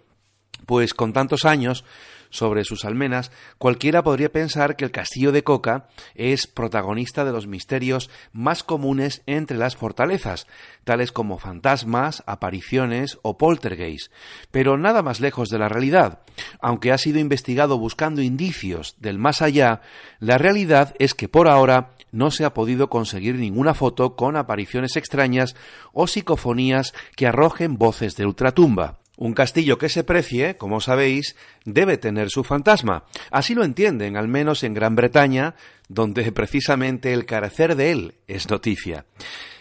Pues 0.66 0.94
con 0.94 1.12
tantos 1.12 1.44
años 1.44 1.84
sobre 2.30 2.64
sus 2.64 2.84
almenas, 2.84 3.30
cualquiera 3.58 4.02
podría 4.02 4.30
pensar 4.30 4.76
que 4.76 4.84
el 4.84 4.92
castillo 4.92 5.32
de 5.32 5.42
Coca 5.42 5.88
es 6.14 6.46
protagonista 6.46 7.24
de 7.24 7.32
los 7.32 7.46
misterios 7.46 8.08
más 8.32 8.62
comunes 8.62 9.22
entre 9.26 9.58
las 9.58 9.76
fortalezas, 9.76 10.46
tales 10.84 11.12
como 11.12 11.38
fantasmas, 11.38 12.22
apariciones 12.26 13.18
o 13.22 13.36
poltergeist, 13.36 14.12
pero 14.50 14.78
nada 14.78 15.02
más 15.02 15.20
lejos 15.20 15.48
de 15.48 15.58
la 15.58 15.68
realidad. 15.68 16.20
Aunque 16.60 16.92
ha 16.92 16.98
sido 16.98 17.18
investigado 17.18 17.78
buscando 17.78 18.22
indicios 18.22 18.94
del 18.98 19.18
más 19.18 19.42
allá, 19.42 19.82
la 20.20 20.38
realidad 20.38 20.94
es 20.98 21.14
que 21.14 21.28
por 21.28 21.48
ahora 21.48 21.90
no 22.12 22.30
se 22.30 22.44
ha 22.44 22.54
podido 22.54 22.88
conseguir 22.88 23.36
ninguna 23.36 23.74
foto 23.74 24.16
con 24.16 24.36
apariciones 24.36 24.96
extrañas 24.96 25.54
o 25.92 26.06
psicofonías 26.06 26.94
que 27.16 27.26
arrojen 27.26 27.76
voces 27.76 28.16
de 28.16 28.26
ultratumba. 28.26 28.99
Un 29.20 29.34
castillo 29.34 29.76
que 29.76 29.90
se 29.90 30.02
precie, 30.02 30.56
como 30.56 30.80
sabéis, 30.80 31.36
debe 31.66 31.98
tener 31.98 32.30
su 32.30 32.42
fantasma. 32.42 33.04
Así 33.30 33.54
lo 33.54 33.64
entienden, 33.64 34.16
al 34.16 34.28
menos 34.28 34.64
en 34.64 34.72
Gran 34.72 34.96
Bretaña, 34.96 35.56
donde 35.90 36.32
precisamente 36.32 37.12
el 37.12 37.26
carecer 37.26 37.76
de 37.76 37.90
él 37.90 38.14
es 38.26 38.48
noticia. 38.48 39.04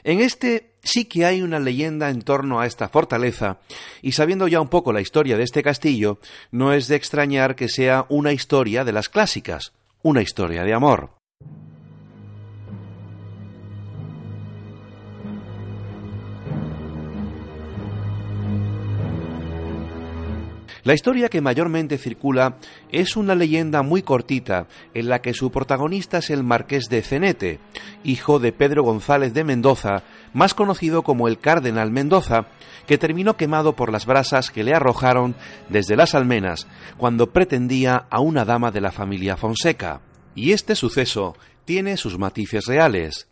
En 0.06 0.22
este 0.22 0.76
sí 0.82 1.04
que 1.04 1.26
hay 1.26 1.42
una 1.42 1.60
leyenda 1.60 2.10
en 2.10 2.22
torno 2.22 2.62
a 2.62 2.68
esta 2.68 2.88
fortaleza, 2.88 3.60
y 4.02 4.14
sabiendo 4.14 4.48
ya 4.48 4.62
un 4.62 4.70
poco 4.70 4.94
la 4.94 5.02
historia 5.02 5.36
de 5.36 5.44
este 5.44 5.62
castillo, 5.62 6.20
no 6.52 6.72
es 6.72 6.88
de 6.88 6.96
extrañar 6.96 7.58
que 7.58 7.68
sea 7.68 8.06
una 8.08 8.32
historia 8.32 8.86
de 8.86 8.94
las 8.94 9.10
clásicas, 9.10 9.74
una 10.02 10.22
historia 10.22 10.64
de 10.64 10.74
amor. 10.74 11.20
La 20.84 20.94
historia 20.94 21.30
que 21.30 21.42
mayormente 21.42 21.98
circula 21.98 22.58
es 22.92 23.18
una 23.18 23.36
leyenda 23.36 23.82
muy 23.82 24.02
cortita 24.02 24.68
en 24.94 25.10
la 25.10 25.22
que 25.22 25.34
su 25.34 25.52
protagonista 25.52 26.20
es 26.20 26.30
el 26.30 26.44
marqués 26.44 26.86
de 26.90 27.02
Cenete, 27.02 27.60
hijo 28.04 28.40
de 28.40 28.52
Pedro 28.52 28.84
González 28.84 29.34
de 29.34 29.44
Mendoza, 29.44 30.04
más 30.34 30.54
conocido 30.54 31.04
como 31.04 31.28
el 31.28 31.40
Cardenal 31.40 31.92
Mendoza, 31.92 32.48
que 32.88 32.98
terminó 32.98 33.38
quemado 33.38 33.76
por 33.76 33.92
las 33.92 34.06
brasas 34.06 34.52
que 34.52 34.64
le 34.64 34.74
arrojaron 34.74 35.36
desde 35.70 35.96
las 35.96 36.16
almenas 36.16 36.68
cuando 36.98 37.32
pretendía 37.32 38.06
a 38.10 38.20
una 38.20 38.46
dama 38.46 38.72
de 38.72 38.82
la 38.82 38.92
familia 38.92 39.38
Fonseca. 39.38 40.02
Y 40.34 40.54
este 40.54 40.76
suceso 40.76 41.36
tiene 41.66 41.98
sus 41.98 42.18
matices 42.18 42.66
reales. 42.66 43.29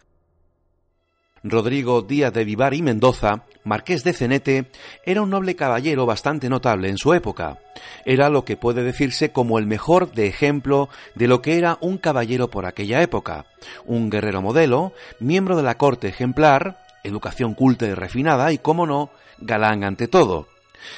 Rodrigo 1.44 2.02
Díaz 2.02 2.34
de 2.34 2.44
Vivar 2.44 2.74
y 2.74 2.82
Mendoza, 2.82 3.44
marqués 3.64 4.04
de 4.04 4.14
Cenete, 4.14 4.72
era 5.06 5.22
un 5.22 5.30
noble 5.30 5.56
caballero 5.56 6.06
bastante 6.06 6.50
notable 6.50 6.90
en 6.90 6.98
su 6.98 7.14
época. 7.14 7.60
Era 8.06 8.30
lo 8.30 8.46
que 8.46 8.58
puede 8.58 8.84
decirse 8.84 9.32
como 9.32 9.60
el 9.60 9.68
mejor 9.68 10.12
de 10.12 10.28
ejemplo 10.28 10.90
de 11.16 11.28
lo 11.28 11.42
que 11.42 11.58
era 11.58 11.78
un 11.82 11.98
caballero 11.98 12.50
por 12.50 12.66
aquella 12.66 13.02
época. 13.02 13.46
Un 13.86 14.10
guerrero 14.10 14.42
modelo, 14.42 14.94
miembro 15.20 15.56
de 15.56 15.64
la 15.64 15.78
corte 15.78 16.08
ejemplar, 16.08 16.86
educación 17.04 17.54
culta 17.54 17.86
y 17.86 17.94
refinada 17.94 18.52
y, 18.52 18.58
como 18.58 18.86
no, 18.86 19.10
galán 19.40 19.84
ante 19.84 20.08
todo. 20.08 20.48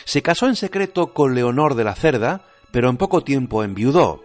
Se 0.06 0.22
casó 0.22 0.48
en 0.48 0.56
secreto 0.56 1.14
con 1.14 1.36
Leonor 1.36 1.76
de 1.76 1.84
la 1.84 1.96
Cerda, 1.96 2.42
pero 2.72 2.90
en 2.90 2.98
poco 2.98 3.22
tiempo 3.22 3.64
enviudó. 3.64 4.24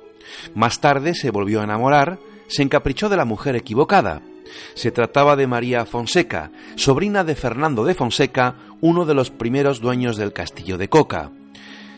Más 0.54 0.80
tarde 0.80 1.14
se 1.14 1.30
volvió 1.30 1.60
a 1.60 1.64
enamorar, 1.64 2.18
se 2.48 2.62
encaprichó 2.62 3.08
de 3.08 3.16
la 3.16 3.24
mujer 3.24 3.56
equivocada. 3.56 4.22
Se 4.74 4.90
trataba 4.90 5.36
de 5.36 5.46
María 5.46 5.84
Fonseca, 5.86 6.50
sobrina 6.76 7.24
de 7.24 7.34
Fernando 7.34 7.84
de 7.84 7.94
Fonseca, 7.94 8.56
uno 8.80 9.04
de 9.04 9.14
los 9.14 9.30
primeros 9.30 9.80
dueños 9.80 10.16
del 10.16 10.32
castillo 10.32 10.78
de 10.78 10.88
Coca. 10.88 11.30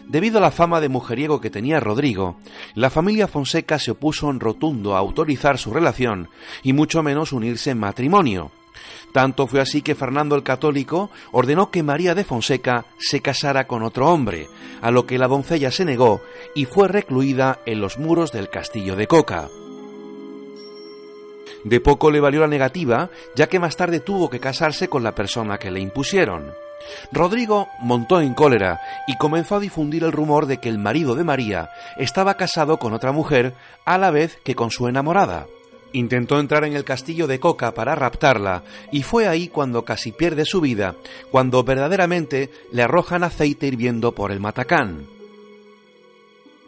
Debido 0.08 0.38
a 0.38 0.40
la 0.40 0.52
fama 0.52 0.80
de 0.80 0.88
mujeriego 0.88 1.40
que 1.40 1.50
tenía 1.50 1.80
Rodrigo, 1.80 2.36
la 2.74 2.90
familia 2.90 3.26
Fonseca 3.26 3.78
se 3.80 3.90
opuso 3.90 4.30
en 4.30 4.38
rotundo 4.38 4.94
a 4.94 5.00
autorizar 5.00 5.58
su 5.58 5.72
relación 5.72 6.28
y 6.62 6.72
mucho 6.72 7.02
menos 7.02 7.32
unirse 7.32 7.70
en 7.70 7.78
matrimonio. 7.78 8.52
Tanto 9.12 9.46
fue 9.46 9.60
así 9.60 9.82
que 9.82 9.94
Fernando 9.96 10.36
el 10.36 10.44
Católico 10.44 11.10
ordenó 11.32 11.70
que 11.70 11.82
María 11.82 12.14
de 12.14 12.22
Fonseca 12.22 12.86
se 12.98 13.20
casara 13.20 13.66
con 13.66 13.82
otro 13.82 14.12
hombre, 14.12 14.48
a 14.80 14.90
lo 14.92 15.06
que 15.06 15.18
la 15.18 15.26
doncella 15.26 15.72
se 15.72 15.84
negó 15.84 16.20
y 16.54 16.66
fue 16.66 16.86
recluida 16.86 17.58
en 17.66 17.80
los 17.80 17.98
muros 17.98 18.30
del 18.30 18.48
castillo 18.48 18.94
de 18.94 19.08
Coca. 19.08 19.48
De 21.66 21.80
poco 21.80 22.12
le 22.12 22.20
valió 22.20 22.42
la 22.42 22.46
negativa, 22.46 23.10
ya 23.34 23.48
que 23.48 23.58
más 23.58 23.76
tarde 23.76 23.98
tuvo 23.98 24.30
que 24.30 24.38
casarse 24.38 24.88
con 24.88 25.02
la 25.02 25.16
persona 25.16 25.58
que 25.58 25.72
le 25.72 25.80
impusieron. 25.80 26.54
Rodrigo 27.10 27.66
montó 27.80 28.20
en 28.20 28.34
cólera 28.34 28.80
y 29.08 29.16
comenzó 29.16 29.56
a 29.56 29.60
difundir 29.60 30.04
el 30.04 30.12
rumor 30.12 30.46
de 30.46 30.58
que 30.58 30.68
el 30.68 30.78
marido 30.78 31.16
de 31.16 31.24
María 31.24 31.70
estaba 31.96 32.36
casado 32.36 32.78
con 32.78 32.92
otra 32.92 33.10
mujer 33.10 33.54
a 33.84 33.98
la 33.98 34.12
vez 34.12 34.38
que 34.44 34.54
con 34.54 34.70
su 34.70 34.86
enamorada. 34.86 35.48
Intentó 35.92 36.38
entrar 36.38 36.62
en 36.62 36.76
el 36.76 36.84
castillo 36.84 37.26
de 37.26 37.40
Coca 37.40 37.74
para 37.74 37.96
raptarla 37.96 38.62
y 38.92 39.02
fue 39.02 39.26
ahí 39.26 39.48
cuando 39.48 39.84
casi 39.84 40.12
pierde 40.12 40.44
su 40.44 40.60
vida, 40.60 40.94
cuando 41.32 41.64
verdaderamente 41.64 42.48
le 42.70 42.84
arrojan 42.84 43.24
aceite 43.24 43.66
hirviendo 43.66 44.12
por 44.12 44.30
el 44.30 44.38
matacán. 44.38 45.15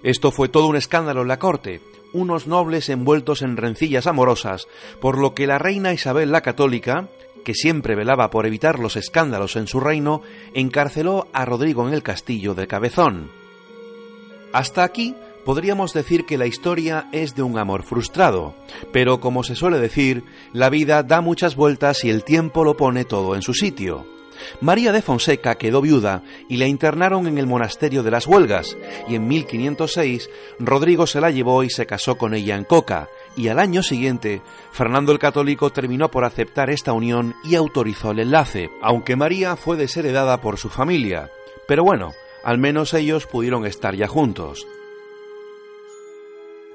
Esto 0.02 0.30
fue 0.30 0.48
todo 0.48 0.68
un 0.68 0.76
escándalo 0.76 1.22
en 1.22 1.28
la 1.28 1.38
corte, 1.38 1.80
unos 2.12 2.46
nobles 2.46 2.88
envueltos 2.88 3.42
en 3.42 3.56
rencillas 3.56 4.06
amorosas, 4.06 4.68
por 5.00 5.18
lo 5.18 5.34
que 5.34 5.46
la 5.46 5.58
reina 5.58 5.92
Isabel 5.92 6.30
la 6.30 6.40
Católica, 6.40 7.08
que 7.44 7.54
siempre 7.54 7.94
velaba 7.94 8.30
por 8.30 8.46
evitar 8.46 8.78
los 8.78 8.96
escándalos 8.96 9.56
en 9.56 9.66
su 9.66 9.80
reino, 9.80 10.22
encarceló 10.54 11.28
a 11.32 11.44
Rodrigo 11.44 11.86
en 11.86 11.94
el 11.94 12.02
castillo 12.02 12.54
de 12.54 12.66
Cabezón. 12.66 13.30
Hasta 14.52 14.84
aquí 14.84 15.14
podríamos 15.44 15.92
decir 15.92 16.26
que 16.26 16.38
la 16.38 16.46
historia 16.46 17.08
es 17.12 17.34
de 17.34 17.42
un 17.42 17.58
amor 17.58 17.82
frustrado, 17.82 18.54
pero 18.92 19.20
como 19.20 19.42
se 19.42 19.54
suele 19.54 19.78
decir, 19.78 20.24
la 20.52 20.70
vida 20.70 21.02
da 21.02 21.20
muchas 21.20 21.56
vueltas 21.56 22.04
y 22.04 22.10
el 22.10 22.22
tiempo 22.22 22.64
lo 22.64 22.76
pone 22.76 23.04
todo 23.04 23.34
en 23.34 23.42
su 23.42 23.54
sitio. 23.54 24.17
María 24.60 24.92
de 24.92 25.02
Fonseca 25.02 25.56
quedó 25.56 25.80
viuda 25.80 26.22
y 26.48 26.56
la 26.56 26.66
internaron 26.66 27.26
en 27.26 27.38
el 27.38 27.46
monasterio 27.46 28.02
de 28.02 28.10
las 28.10 28.26
Huelgas, 28.26 28.76
y 29.08 29.14
en 29.14 29.28
1506 29.28 30.30
Rodrigo 30.58 31.06
se 31.06 31.20
la 31.20 31.30
llevó 31.30 31.62
y 31.62 31.70
se 31.70 31.86
casó 31.86 32.16
con 32.16 32.34
ella 32.34 32.56
en 32.56 32.64
Coca, 32.64 33.08
y 33.36 33.48
al 33.48 33.58
año 33.58 33.82
siguiente 33.82 34.42
Fernando 34.72 35.12
el 35.12 35.18
Católico 35.18 35.70
terminó 35.70 36.10
por 36.10 36.24
aceptar 36.24 36.70
esta 36.70 36.92
unión 36.92 37.34
y 37.44 37.54
autorizó 37.54 38.10
el 38.10 38.20
enlace, 38.20 38.70
aunque 38.82 39.16
María 39.16 39.56
fue 39.56 39.76
desheredada 39.76 40.40
por 40.40 40.58
su 40.58 40.68
familia. 40.68 41.30
Pero 41.66 41.84
bueno, 41.84 42.12
al 42.44 42.58
menos 42.58 42.94
ellos 42.94 43.26
pudieron 43.26 43.66
estar 43.66 43.94
ya 43.94 44.08
juntos. 44.08 44.66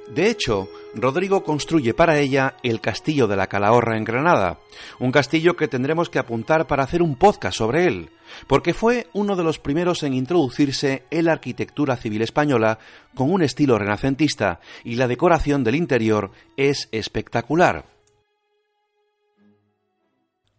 De 0.08 0.30
hecho, 0.30 0.70
Rodrigo 0.96 1.44
construye 1.44 1.94
para 1.94 2.20
ella 2.20 2.56
el 2.62 2.80
Castillo 2.80 3.28
de 3.28 3.36
la 3.36 3.48
Calahorra 3.48 3.98
en 3.98 4.04
Granada, 4.04 4.60
un 5.00 5.12
castillo 5.12 5.56
que 5.56 5.68
tendremos 5.68 6.10
que 6.10 6.20
apuntar 6.20 6.68
para 6.68 6.84
hacer 6.84 7.02
un 7.02 7.16
podcast 7.16 7.58
sobre 7.58 7.88
él, 7.88 8.10
porque 8.48 8.74
fue 8.74 9.08
uno 9.14 9.36
de 9.36 9.44
los 9.44 9.58
primeros 9.58 10.04
en 10.04 10.14
introducirse 10.14 11.04
en 11.10 11.26
la 11.26 11.32
arquitectura 11.32 11.96
civil 11.96 12.22
española 12.22 12.78
con 13.16 13.32
un 13.32 13.42
estilo 13.42 13.80
renacentista 13.80 14.60
y 14.84 14.96
la 14.96 15.08
decoración 15.08 15.64
del 15.64 15.76
interior 15.76 16.32
es 16.58 16.90
espectacular. 16.92 17.86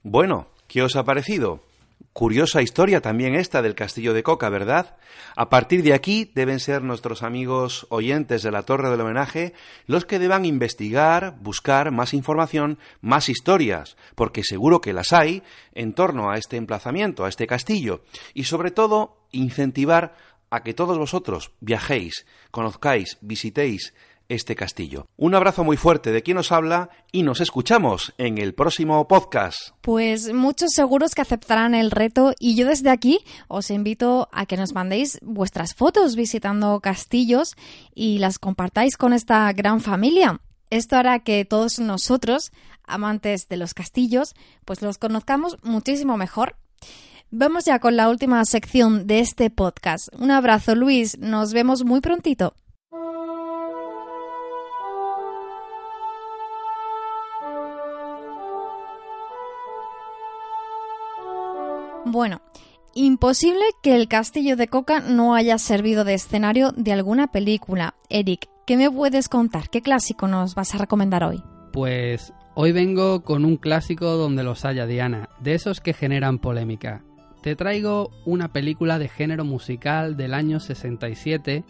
Bueno, 0.02 0.48
¿qué 0.66 0.82
os 0.82 0.96
ha 0.96 1.04
parecido? 1.04 1.62
Curiosa 2.14 2.62
historia 2.62 3.00
también 3.00 3.34
esta 3.34 3.60
del 3.60 3.74
castillo 3.74 4.14
de 4.14 4.22
Coca, 4.22 4.48
¿verdad? 4.48 4.96
A 5.34 5.50
partir 5.50 5.82
de 5.82 5.94
aquí 5.94 6.30
deben 6.32 6.60
ser 6.60 6.80
nuestros 6.84 7.24
amigos 7.24 7.88
oyentes 7.90 8.44
de 8.44 8.52
la 8.52 8.62
Torre 8.62 8.88
del 8.88 9.00
Homenaje 9.00 9.52
los 9.88 10.04
que 10.04 10.20
deban 10.20 10.44
investigar, 10.44 11.36
buscar 11.40 11.90
más 11.90 12.14
información, 12.14 12.78
más 13.00 13.28
historias, 13.28 13.96
porque 14.14 14.44
seguro 14.44 14.80
que 14.80 14.92
las 14.92 15.12
hay 15.12 15.42
en 15.74 15.92
torno 15.92 16.30
a 16.30 16.36
este 16.38 16.56
emplazamiento, 16.56 17.24
a 17.24 17.28
este 17.28 17.48
castillo, 17.48 18.04
y 18.32 18.44
sobre 18.44 18.70
todo 18.70 19.26
incentivar 19.32 20.14
a 20.50 20.62
que 20.62 20.72
todos 20.72 20.96
vosotros 20.96 21.50
viajéis, 21.58 22.26
conozcáis, 22.52 23.18
visitéis, 23.22 23.92
este 24.28 24.56
castillo. 24.56 25.06
Un 25.16 25.34
abrazo 25.34 25.64
muy 25.64 25.76
fuerte 25.76 26.12
de 26.12 26.22
quien 26.22 26.36
nos 26.36 26.52
habla 26.52 26.90
y 27.12 27.22
nos 27.22 27.40
escuchamos 27.40 28.14
en 28.18 28.38
el 28.38 28.54
próximo 28.54 29.06
podcast. 29.08 29.70
Pues 29.80 30.32
muchos 30.32 30.70
seguros 30.74 31.14
que 31.14 31.22
aceptarán 31.22 31.74
el 31.74 31.90
reto 31.90 32.32
y 32.38 32.56
yo 32.56 32.66
desde 32.66 32.90
aquí 32.90 33.20
os 33.48 33.70
invito 33.70 34.28
a 34.32 34.46
que 34.46 34.56
nos 34.56 34.74
mandéis 34.74 35.18
vuestras 35.22 35.74
fotos 35.74 36.16
visitando 36.16 36.80
castillos 36.80 37.54
y 37.94 38.18
las 38.18 38.38
compartáis 38.38 38.96
con 38.96 39.12
esta 39.12 39.52
gran 39.52 39.80
familia. 39.80 40.40
Esto 40.70 40.96
hará 40.96 41.20
que 41.20 41.44
todos 41.44 41.78
nosotros, 41.78 42.50
amantes 42.86 43.48
de 43.48 43.56
los 43.56 43.74
castillos, 43.74 44.34
pues 44.64 44.82
los 44.82 44.98
conozcamos 44.98 45.56
muchísimo 45.62 46.16
mejor. 46.16 46.56
Vamos 47.30 47.64
ya 47.64 47.78
con 47.78 47.96
la 47.96 48.08
última 48.08 48.44
sección 48.44 49.06
de 49.06 49.20
este 49.20 49.50
podcast. 49.50 50.08
Un 50.18 50.30
abrazo 50.30 50.74
Luis, 50.74 51.18
nos 51.18 51.52
vemos 51.52 51.84
muy 51.84 52.00
prontito. 52.00 52.54
Bueno, 62.14 62.42
imposible 62.94 63.64
que 63.82 63.96
el 63.96 64.06
castillo 64.06 64.54
de 64.54 64.68
Coca 64.68 65.00
no 65.00 65.34
haya 65.34 65.58
servido 65.58 66.04
de 66.04 66.14
escenario 66.14 66.70
de 66.70 66.92
alguna 66.92 67.26
película. 67.26 67.96
Eric, 68.08 68.48
¿qué 68.68 68.76
me 68.76 68.88
puedes 68.88 69.28
contar? 69.28 69.68
¿Qué 69.68 69.82
clásico 69.82 70.28
nos 70.28 70.54
vas 70.54 70.76
a 70.76 70.78
recomendar 70.78 71.24
hoy? 71.24 71.42
Pues 71.72 72.32
hoy 72.54 72.70
vengo 72.70 73.24
con 73.24 73.44
un 73.44 73.56
clásico 73.56 74.12
donde 74.12 74.44
los 74.44 74.64
haya, 74.64 74.86
Diana, 74.86 75.28
de 75.40 75.54
esos 75.54 75.80
que 75.80 75.92
generan 75.92 76.38
polémica. 76.38 77.02
Te 77.42 77.56
traigo 77.56 78.12
una 78.24 78.52
película 78.52 79.00
de 79.00 79.08
género 79.08 79.44
musical 79.44 80.16
del 80.16 80.34
año 80.34 80.60
67 80.60 81.64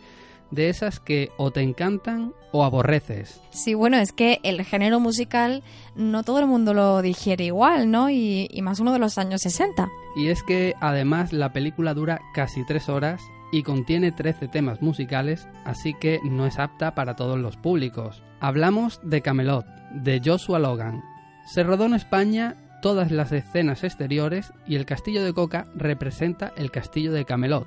de 0.50 0.68
esas 0.68 1.00
que 1.00 1.30
o 1.36 1.50
te 1.50 1.62
encantan 1.62 2.32
o 2.52 2.64
aborreces. 2.64 3.40
Sí, 3.50 3.74
bueno, 3.74 3.98
es 3.98 4.12
que 4.12 4.40
el 4.42 4.64
género 4.64 5.00
musical 5.00 5.62
no 5.96 6.22
todo 6.22 6.38
el 6.38 6.46
mundo 6.46 6.74
lo 6.74 7.02
digiere 7.02 7.44
igual, 7.44 7.90
¿no? 7.90 8.10
Y, 8.10 8.48
y 8.50 8.62
más 8.62 8.80
uno 8.80 8.92
de 8.92 8.98
los 8.98 9.18
años 9.18 9.42
60. 9.42 9.88
Y 10.16 10.28
es 10.28 10.42
que 10.42 10.74
además 10.80 11.32
la 11.32 11.52
película 11.52 11.94
dura 11.94 12.20
casi 12.34 12.64
tres 12.64 12.88
horas 12.88 13.20
y 13.52 13.62
contiene 13.62 14.10
13 14.10 14.48
temas 14.48 14.82
musicales, 14.82 15.46
así 15.64 15.94
que 15.94 16.20
no 16.24 16.46
es 16.46 16.58
apta 16.58 16.94
para 16.94 17.14
todos 17.14 17.38
los 17.38 17.56
públicos. 17.56 18.22
Hablamos 18.40 19.00
de 19.04 19.22
Camelot, 19.22 19.64
de 19.92 20.20
Joshua 20.24 20.58
Logan. 20.58 21.02
Se 21.46 21.62
rodó 21.62 21.86
en 21.86 21.94
España 21.94 22.56
todas 22.82 23.10
las 23.10 23.32
escenas 23.32 23.84
exteriores 23.84 24.52
y 24.66 24.74
el 24.74 24.86
castillo 24.86 25.24
de 25.24 25.32
Coca 25.32 25.66
representa 25.74 26.52
el 26.56 26.70
castillo 26.70 27.12
de 27.12 27.24
Camelot. 27.24 27.66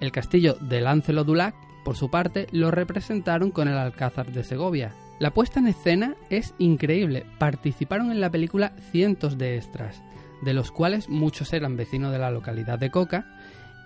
El 0.00 0.12
castillo 0.12 0.56
de 0.60 0.80
Lancelot 0.80 1.26
du 1.26 1.34
Lac, 1.34 1.54
por 1.84 1.96
su 1.96 2.10
parte, 2.10 2.46
lo 2.52 2.70
representaron 2.70 3.50
con 3.50 3.68
el 3.68 3.76
Alcázar 3.76 4.32
de 4.32 4.44
Segovia. 4.44 4.92
La 5.18 5.32
puesta 5.32 5.60
en 5.60 5.66
escena 5.66 6.14
es 6.30 6.54
increíble. 6.58 7.26
Participaron 7.38 8.10
en 8.10 8.20
la 8.20 8.30
película 8.30 8.72
cientos 8.90 9.38
de 9.38 9.56
extras, 9.56 10.02
de 10.42 10.54
los 10.54 10.72
cuales 10.72 11.08
muchos 11.08 11.52
eran 11.52 11.76
vecinos 11.76 12.12
de 12.12 12.18
la 12.18 12.30
localidad 12.30 12.78
de 12.78 12.90
Coca 12.90 13.26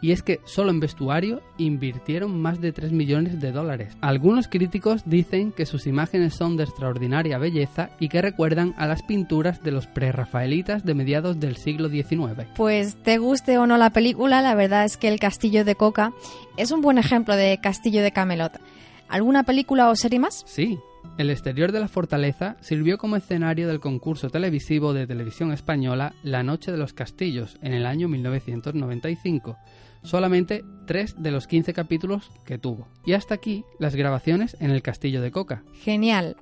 y 0.05 0.13
es 0.13 0.23
que 0.23 0.43
solo 0.45 0.69
en 0.69 0.81
vestuario 0.81 1.41
invirtieron 1.57 2.39
más 2.39 2.61
de 2.61 2.73
3 2.73 2.93
millones 2.93 3.41
de 3.41 3.53
dólares. 3.53 3.97
Algunos 4.03 4.49
críticos 4.49 5.01
dicen 5.07 5.51
que 5.51 5.65
sus 5.65 5.87
imágenes 5.87 6.35
son 6.35 6.59
de 6.59 6.65
extraordinaria 6.65 7.39
belleza 7.39 7.89
y 7.99 8.11
que 8.11 8.21
recuerdan 8.21 8.75
a 8.77 8.87
las 8.87 9.03
pinturas 9.03 9.63
de 9.63 9.71
los 9.71 9.87
prerrafaelitas 9.87 10.85
de 10.85 10.93
mediados 10.93 11.41
del 11.41 11.57
siglo 11.57 11.89
XIX. 11.89 12.47
Pues 12.55 13.03
te 13.03 13.17
guste 13.17 13.57
o 13.57 13.67
no 13.67 13.79
la 13.79 13.95
película, 13.95 14.43
la 14.43 14.55
verdad 14.55 14.85
es 14.85 14.99
que 14.99 15.09
el 15.09 15.19
castillo 15.19 15.65
de 15.65 15.75
Coca 15.75 16.13
es 16.59 16.71
un 16.71 16.83
buen 16.83 16.99
ejemplo 16.99 17.35
de 17.35 17.59
castillo 17.63 18.03
de 18.03 18.13
Camelot. 18.13 18.61
¿Alguna 19.09 19.45
película 19.45 19.89
o 19.89 19.97
serie 19.97 20.19
más? 20.19 20.43
Sí, 20.45 20.79
el 21.17 21.31
exterior 21.31 21.73
de 21.73 21.81
la 21.81 21.89
fortaleza 21.89 22.59
sirvió 22.61 22.99
como 22.99 23.17
escenario 23.17 23.69
del 23.69 23.81
concurso 23.81 24.29
televisivo 24.29 24.93
de 24.93 25.07
televisión 25.07 25.51
española 25.51 26.13
La 26.23 26.43
Noche 26.43 26.73
de 26.73 26.77
los 26.77 26.93
Castillos 26.93 27.57
en 27.63 27.73
el 27.73 27.87
año 27.87 28.07
1995 28.09 29.57
solamente 30.05 30.65
3 30.87 31.17
de 31.19 31.31
los 31.31 31.47
15 31.47 31.73
capítulos 31.73 32.31
que 32.45 32.59
tuvo. 32.59 32.87
Y 33.05 33.15
hasta 33.15 33.35
aquí 33.35 33.65
las 33.79 33.97
grabaciones 33.97 34.57
en 34.61 34.71
el 34.71 34.83
castillo 34.83 35.21
de 35.21 35.33
Coca. 35.33 35.65
Genial. 35.83 36.37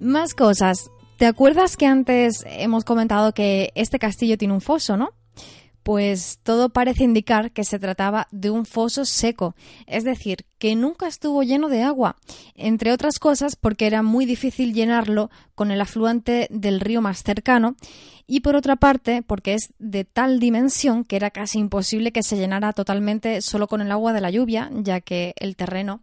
Más 0.00 0.34
cosas. 0.34 0.90
¿Te 1.18 1.26
acuerdas 1.26 1.76
que 1.76 1.84
antes 1.84 2.44
hemos 2.46 2.84
comentado 2.84 3.32
que 3.32 3.72
este 3.74 3.98
castillo 3.98 4.38
tiene 4.38 4.54
un 4.54 4.62
foso, 4.62 4.96
no? 4.96 5.10
Pues 5.82 6.38
todo 6.42 6.68
parece 6.68 7.04
indicar 7.04 7.52
que 7.52 7.64
se 7.64 7.78
trataba 7.78 8.28
de 8.30 8.50
un 8.50 8.66
foso 8.66 9.04
seco, 9.04 9.54
es 9.86 10.04
decir, 10.04 10.44
que 10.58 10.76
nunca 10.76 11.06
estuvo 11.06 11.42
lleno 11.42 11.68
de 11.68 11.82
agua, 11.82 12.16
entre 12.54 12.92
otras 12.92 13.18
cosas 13.18 13.56
porque 13.56 13.86
era 13.86 14.02
muy 14.02 14.26
difícil 14.26 14.74
llenarlo 14.74 15.30
con 15.54 15.70
el 15.70 15.80
afluente 15.80 16.48
del 16.50 16.80
río 16.80 17.00
más 17.00 17.22
cercano 17.22 17.76
y 18.26 18.40
por 18.40 18.54
otra 18.56 18.76
parte 18.76 19.22
porque 19.26 19.54
es 19.54 19.72
de 19.78 20.04
tal 20.04 20.38
dimensión 20.38 21.04
que 21.04 21.16
era 21.16 21.30
casi 21.30 21.58
imposible 21.58 22.12
que 22.12 22.22
se 22.22 22.36
llenara 22.36 22.72
totalmente 22.72 23.40
solo 23.40 23.66
con 23.66 23.80
el 23.80 23.90
agua 23.90 24.12
de 24.12 24.20
la 24.20 24.30
lluvia, 24.30 24.70
ya 24.72 25.00
que 25.00 25.34
el 25.40 25.56
terreno 25.56 26.00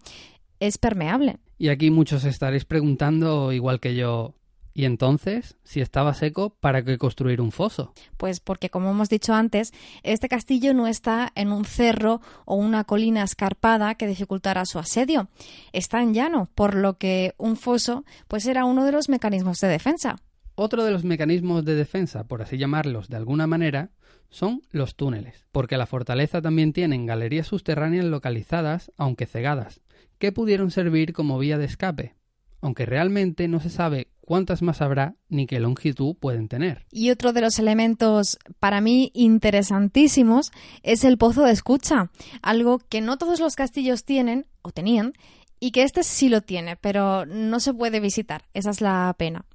es 0.59 0.77
permeable. 0.77 1.37
Y 1.57 1.69
aquí 1.69 1.89
muchos 1.89 2.25
estaréis 2.25 2.65
preguntando, 2.65 3.51
igual 3.51 3.79
que 3.79 3.95
yo, 3.95 4.33
y 4.77 4.85
entonces, 4.85 5.57
si 5.63 5.81
estaba 5.81 6.13
seco, 6.13 6.51
¿para 6.51 6.85
qué 6.85 6.99
construir 6.99 7.41
un 7.41 7.51
foso? 7.51 7.93
Pues 8.15 8.39
porque, 8.39 8.69
como 8.69 8.91
hemos 8.91 9.09
dicho 9.09 9.33
antes, 9.33 9.73
este 10.03 10.29
castillo 10.29 10.75
no 10.75 10.85
está 10.85 11.31
en 11.33 11.51
un 11.51 11.65
cerro 11.65 12.21
o 12.45 12.57
una 12.57 12.83
colina 12.83 13.23
escarpada 13.23 13.95
que 13.95 14.05
dificultara 14.05 14.67
su 14.67 14.77
asedio. 14.77 15.29
Está 15.73 16.03
en 16.03 16.13
llano, 16.13 16.51
por 16.53 16.75
lo 16.75 16.99
que 16.99 17.33
un 17.39 17.57
foso 17.57 18.05
pues 18.27 18.45
era 18.45 18.65
uno 18.65 18.85
de 18.85 18.91
los 18.91 19.09
mecanismos 19.09 19.57
de 19.61 19.67
defensa. 19.67 20.17
Otro 20.53 20.83
de 20.83 20.91
los 20.91 21.03
mecanismos 21.03 21.65
de 21.65 21.73
defensa, 21.73 22.25
por 22.25 22.43
así 22.43 22.59
llamarlos 22.59 23.09
de 23.09 23.17
alguna 23.17 23.47
manera, 23.47 23.89
son 24.29 24.61
los 24.69 24.95
túneles, 24.95 25.47
porque 25.51 25.77
la 25.77 25.87
fortaleza 25.87 26.39
también 26.39 26.71
tiene 26.71 27.03
galerías 27.03 27.47
subterráneas 27.47 28.05
localizadas, 28.05 28.91
aunque 28.95 29.25
cegadas, 29.25 29.81
que 30.19 30.31
pudieron 30.31 30.69
servir 30.69 31.13
como 31.13 31.39
vía 31.39 31.57
de 31.57 31.65
escape, 31.65 32.13
aunque 32.61 32.85
realmente 32.85 33.47
no 33.47 33.59
se 33.59 33.71
sabe 33.71 34.09
cuántas 34.27 34.61
más 34.61 34.81
habrá 34.81 35.15
ni 35.29 35.47
qué 35.47 35.61
longitud 35.61 36.13
pueden 36.19 36.49
tener. 36.49 36.85
Y 36.91 37.11
otro 37.11 37.31
de 37.31 37.39
los 37.39 37.59
elementos 37.59 38.37
para 38.59 38.81
mí 38.81 39.09
interesantísimos 39.13 40.51
es 40.83 41.05
el 41.05 41.17
pozo 41.17 41.43
de 41.43 41.53
escucha, 41.53 42.11
algo 42.41 42.79
que 42.89 42.99
no 42.99 43.17
todos 43.17 43.39
los 43.39 43.55
castillos 43.55 44.03
tienen 44.03 44.45
o 44.63 44.71
tenían 44.71 45.13
y 45.61 45.71
que 45.71 45.83
este 45.83 46.03
sí 46.03 46.27
lo 46.27 46.41
tiene, 46.41 46.75
pero 46.75 47.25
no 47.25 47.61
se 47.61 47.73
puede 47.73 48.01
visitar, 48.01 48.43
esa 48.53 48.69
es 48.69 48.81
la 48.81 49.15
pena. 49.17 49.45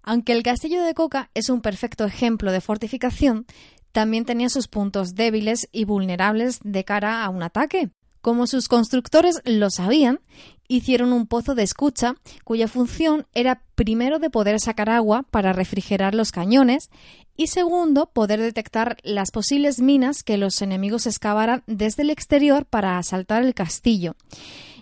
Aunque 0.00 0.32
el 0.32 0.44
castillo 0.44 0.84
de 0.84 0.94
Coca 0.94 1.30
es 1.34 1.48
un 1.48 1.60
perfecto 1.60 2.04
ejemplo 2.04 2.52
de 2.52 2.60
fortificación, 2.60 3.46
también 3.90 4.24
tenía 4.24 4.48
sus 4.48 4.68
puntos 4.68 5.16
débiles 5.16 5.68
y 5.72 5.86
vulnerables 5.86 6.60
de 6.62 6.84
cara 6.84 7.24
a 7.24 7.30
un 7.30 7.42
ataque. 7.42 7.90
Como 8.20 8.46
sus 8.46 8.68
constructores 8.68 9.42
lo 9.44 9.70
sabían, 9.70 10.20
hicieron 10.68 11.12
un 11.12 11.26
pozo 11.26 11.54
de 11.54 11.62
escucha 11.62 12.14
cuya 12.44 12.68
función 12.68 13.26
era 13.34 13.62
primero 13.74 14.18
de 14.18 14.30
poder 14.30 14.60
sacar 14.60 14.90
agua 14.90 15.24
para 15.30 15.52
refrigerar 15.52 16.14
los 16.14 16.32
cañones 16.32 16.90
y 17.36 17.48
segundo 17.48 18.06
poder 18.06 18.40
detectar 18.40 18.96
las 19.02 19.30
posibles 19.30 19.80
minas 19.80 20.22
que 20.22 20.38
los 20.38 20.62
enemigos 20.62 21.06
excavaran 21.06 21.62
desde 21.66 22.02
el 22.02 22.10
exterior 22.10 22.64
para 22.66 22.98
asaltar 22.98 23.42
el 23.42 23.54
castillo 23.54 24.16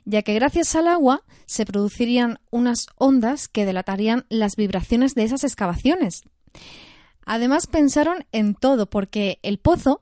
ya 0.05 0.23
que 0.23 0.35
gracias 0.35 0.75
al 0.75 0.89
agua 0.89 1.23
se 1.47 1.65
producirían 1.65 2.39
unas 2.51 2.87
ondas 2.97 3.49
que 3.49 3.65
delatarían 3.65 4.25
las 4.29 4.57
vibraciones 4.57 5.15
de 5.15 5.25
esas 5.25 5.45
excavaciones. 5.45 6.23
Además 7.25 7.67
pensaron 7.67 8.27
en 8.33 8.55
todo, 8.55 8.87
porque 8.87 9.39
el 9.43 9.59
pozo 9.59 10.01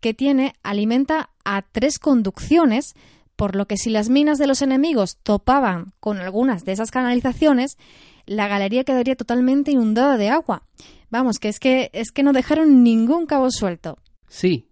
que 0.00 0.14
tiene 0.14 0.54
alimenta 0.62 1.30
a 1.44 1.62
tres 1.62 1.98
conducciones, 1.98 2.94
por 3.38 3.54
lo 3.54 3.66
que 3.66 3.76
si 3.76 3.88
las 3.88 4.08
minas 4.08 4.38
de 4.38 4.48
los 4.48 4.62
enemigos 4.62 5.16
topaban 5.22 5.92
con 6.00 6.18
algunas 6.18 6.64
de 6.64 6.72
esas 6.72 6.90
canalizaciones, 6.90 7.78
la 8.26 8.48
galería 8.48 8.82
quedaría 8.82 9.14
totalmente 9.14 9.70
inundada 9.70 10.16
de 10.16 10.28
agua. 10.28 10.64
Vamos, 11.08 11.38
que 11.38 11.48
es 11.48 11.60
que 11.60 11.88
es 11.92 12.10
que 12.10 12.24
no 12.24 12.32
dejaron 12.32 12.82
ningún 12.82 13.26
cabo 13.26 13.50
suelto. 13.50 13.96
Sí, 14.28 14.68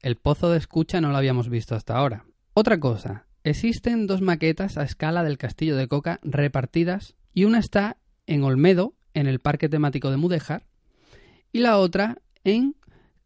el 0.00 0.16
pozo 0.16 0.50
de 0.50 0.58
escucha 0.58 1.00
no 1.00 1.10
lo 1.10 1.18
habíamos 1.18 1.50
visto 1.50 1.74
hasta 1.74 1.94
ahora. 1.94 2.24
Otra 2.54 2.80
cosa, 2.80 3.26
Existen 3.46 4.08
dos 4.08 4.22
maquetas 4.22 4.76
a 4.76 4.82
escala 4.82 5.22
del 5.22 5.38
castillo 5.38 5.76
de 5.76 5.86
Coca 5.86 6.18
repartidas 6.24 7.14
y 7.32 7.44
una 7.44 7.60
está 7.60 7.96
en 8.26 8.42
Olmedo, 8.42 8.94
en 9.14 9.28
el 9.28 9.38
parque 9.38 9.68
temático 9.68 10.10
de 10.10 10.16
Mudéjar, 10.16 10.66
y 11.52 11.60
la 11.60 11.78
otra 11.78 12.18
en 12.42 12.74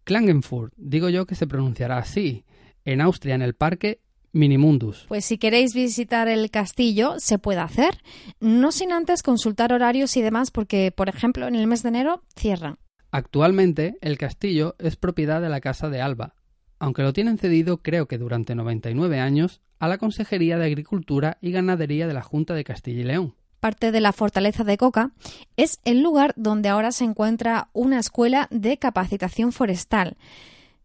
Klagenfurt, 0.05 0.75
digo 0.77 1.09
yo 1.09 1.25
que 1.25 1.37
se 1.37 1.47
pronunciará 1.47 1.97
así, 1.97 2.45
en 2.85 3.01
Austria, 3.01 3.35
en 3.35 3.41
el 3.41 3.55
parque 3.55 4.03
Minimundus. 4.33 5.07
Pues 5.09 5.25
si 5.25 5.39
queréis 5.39 5.75
visitar 5.75 6.29
el 6.29 6.51
castillo, 6.51 7.15
se 7.19 7.39
puede 7.39 7.61
hacer, 7.61 7.99
no 8.41 8.73
sin 8.73 8.93
antes 8.93 9.23
consultar 9.23 9.73
horarios 9.73 10.17
y 10.17 10.23
demás, 10.23 10.51
porque, 10.51 10.93
por 10.95 11.09
ejemplo, 11.09 11.47
en 11.49 11.55
el 11.55 11.67
mes 11.67 11.83
de 11.83 11.89
enero 11.91 12.23
cierran. 12.37 12.79
Actualmente, 13.11 13.97
el 14.01 14.19
castillo 14.19 14.77
es 14.79 14.97
propiedad 14.97 15.41
de 15.41 15.49
la 15.49 15.61
Casa 15.61 15.89
de 15.89 16.01
Alba, 16.01 16.35
aunque 16.79 17.03
lo 17.03 17.13
tienen 17.13 17.39
cedido 17.39 17.79
creo 17.83 18.07
que 18.07 18.19
durante 18.19 18.55
99 18.55 19.19
años 19.19 19.61
a 19.79 19.89
la 19.89 19.99
Consejería 19.99 20.59
de 20.59 20.67
Agricultura 20.67 21.39
y 21.41 21.51
Ganadería 21.51 22.07
de 22.07 22.15
la 22.15 22.23
Junta 22.23 22.55
de 22.55 22.65
Castilla 22.65 23.01
y 23.01 23.05
León. 23.05 23.35
Parte 23.59 23.93
de 23.93 24.01
la 24.01 24.13
fortaleza 24.13 24.65
de 24.65 24.79
Coca 24.79 25.13
es 25.57 25.81
el 25.85 26.03
lugar 26.03 26.33
donde 26.37 26.69
ahora 26.69 26.93
se 26.93 27.05
encuentra 27.05 27.69
una 27.73 27.99
escuela 27.99 28.49
de 28.51 28.79
capacitación 28.79 29.53
forestal. 29.53 30.17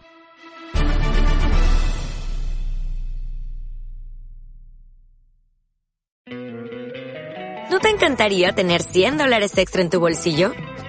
¿No 7.71 7.81
te 7.81 7.91
encantaría 7.91 8.53
tener 8.55 8.83
100 8.83 9.19
dólares 9.19 9.57
extra 9.57 9.83
en 9.83 9.91
tu 9.91 10.01
bolsillo? 10.01 10.53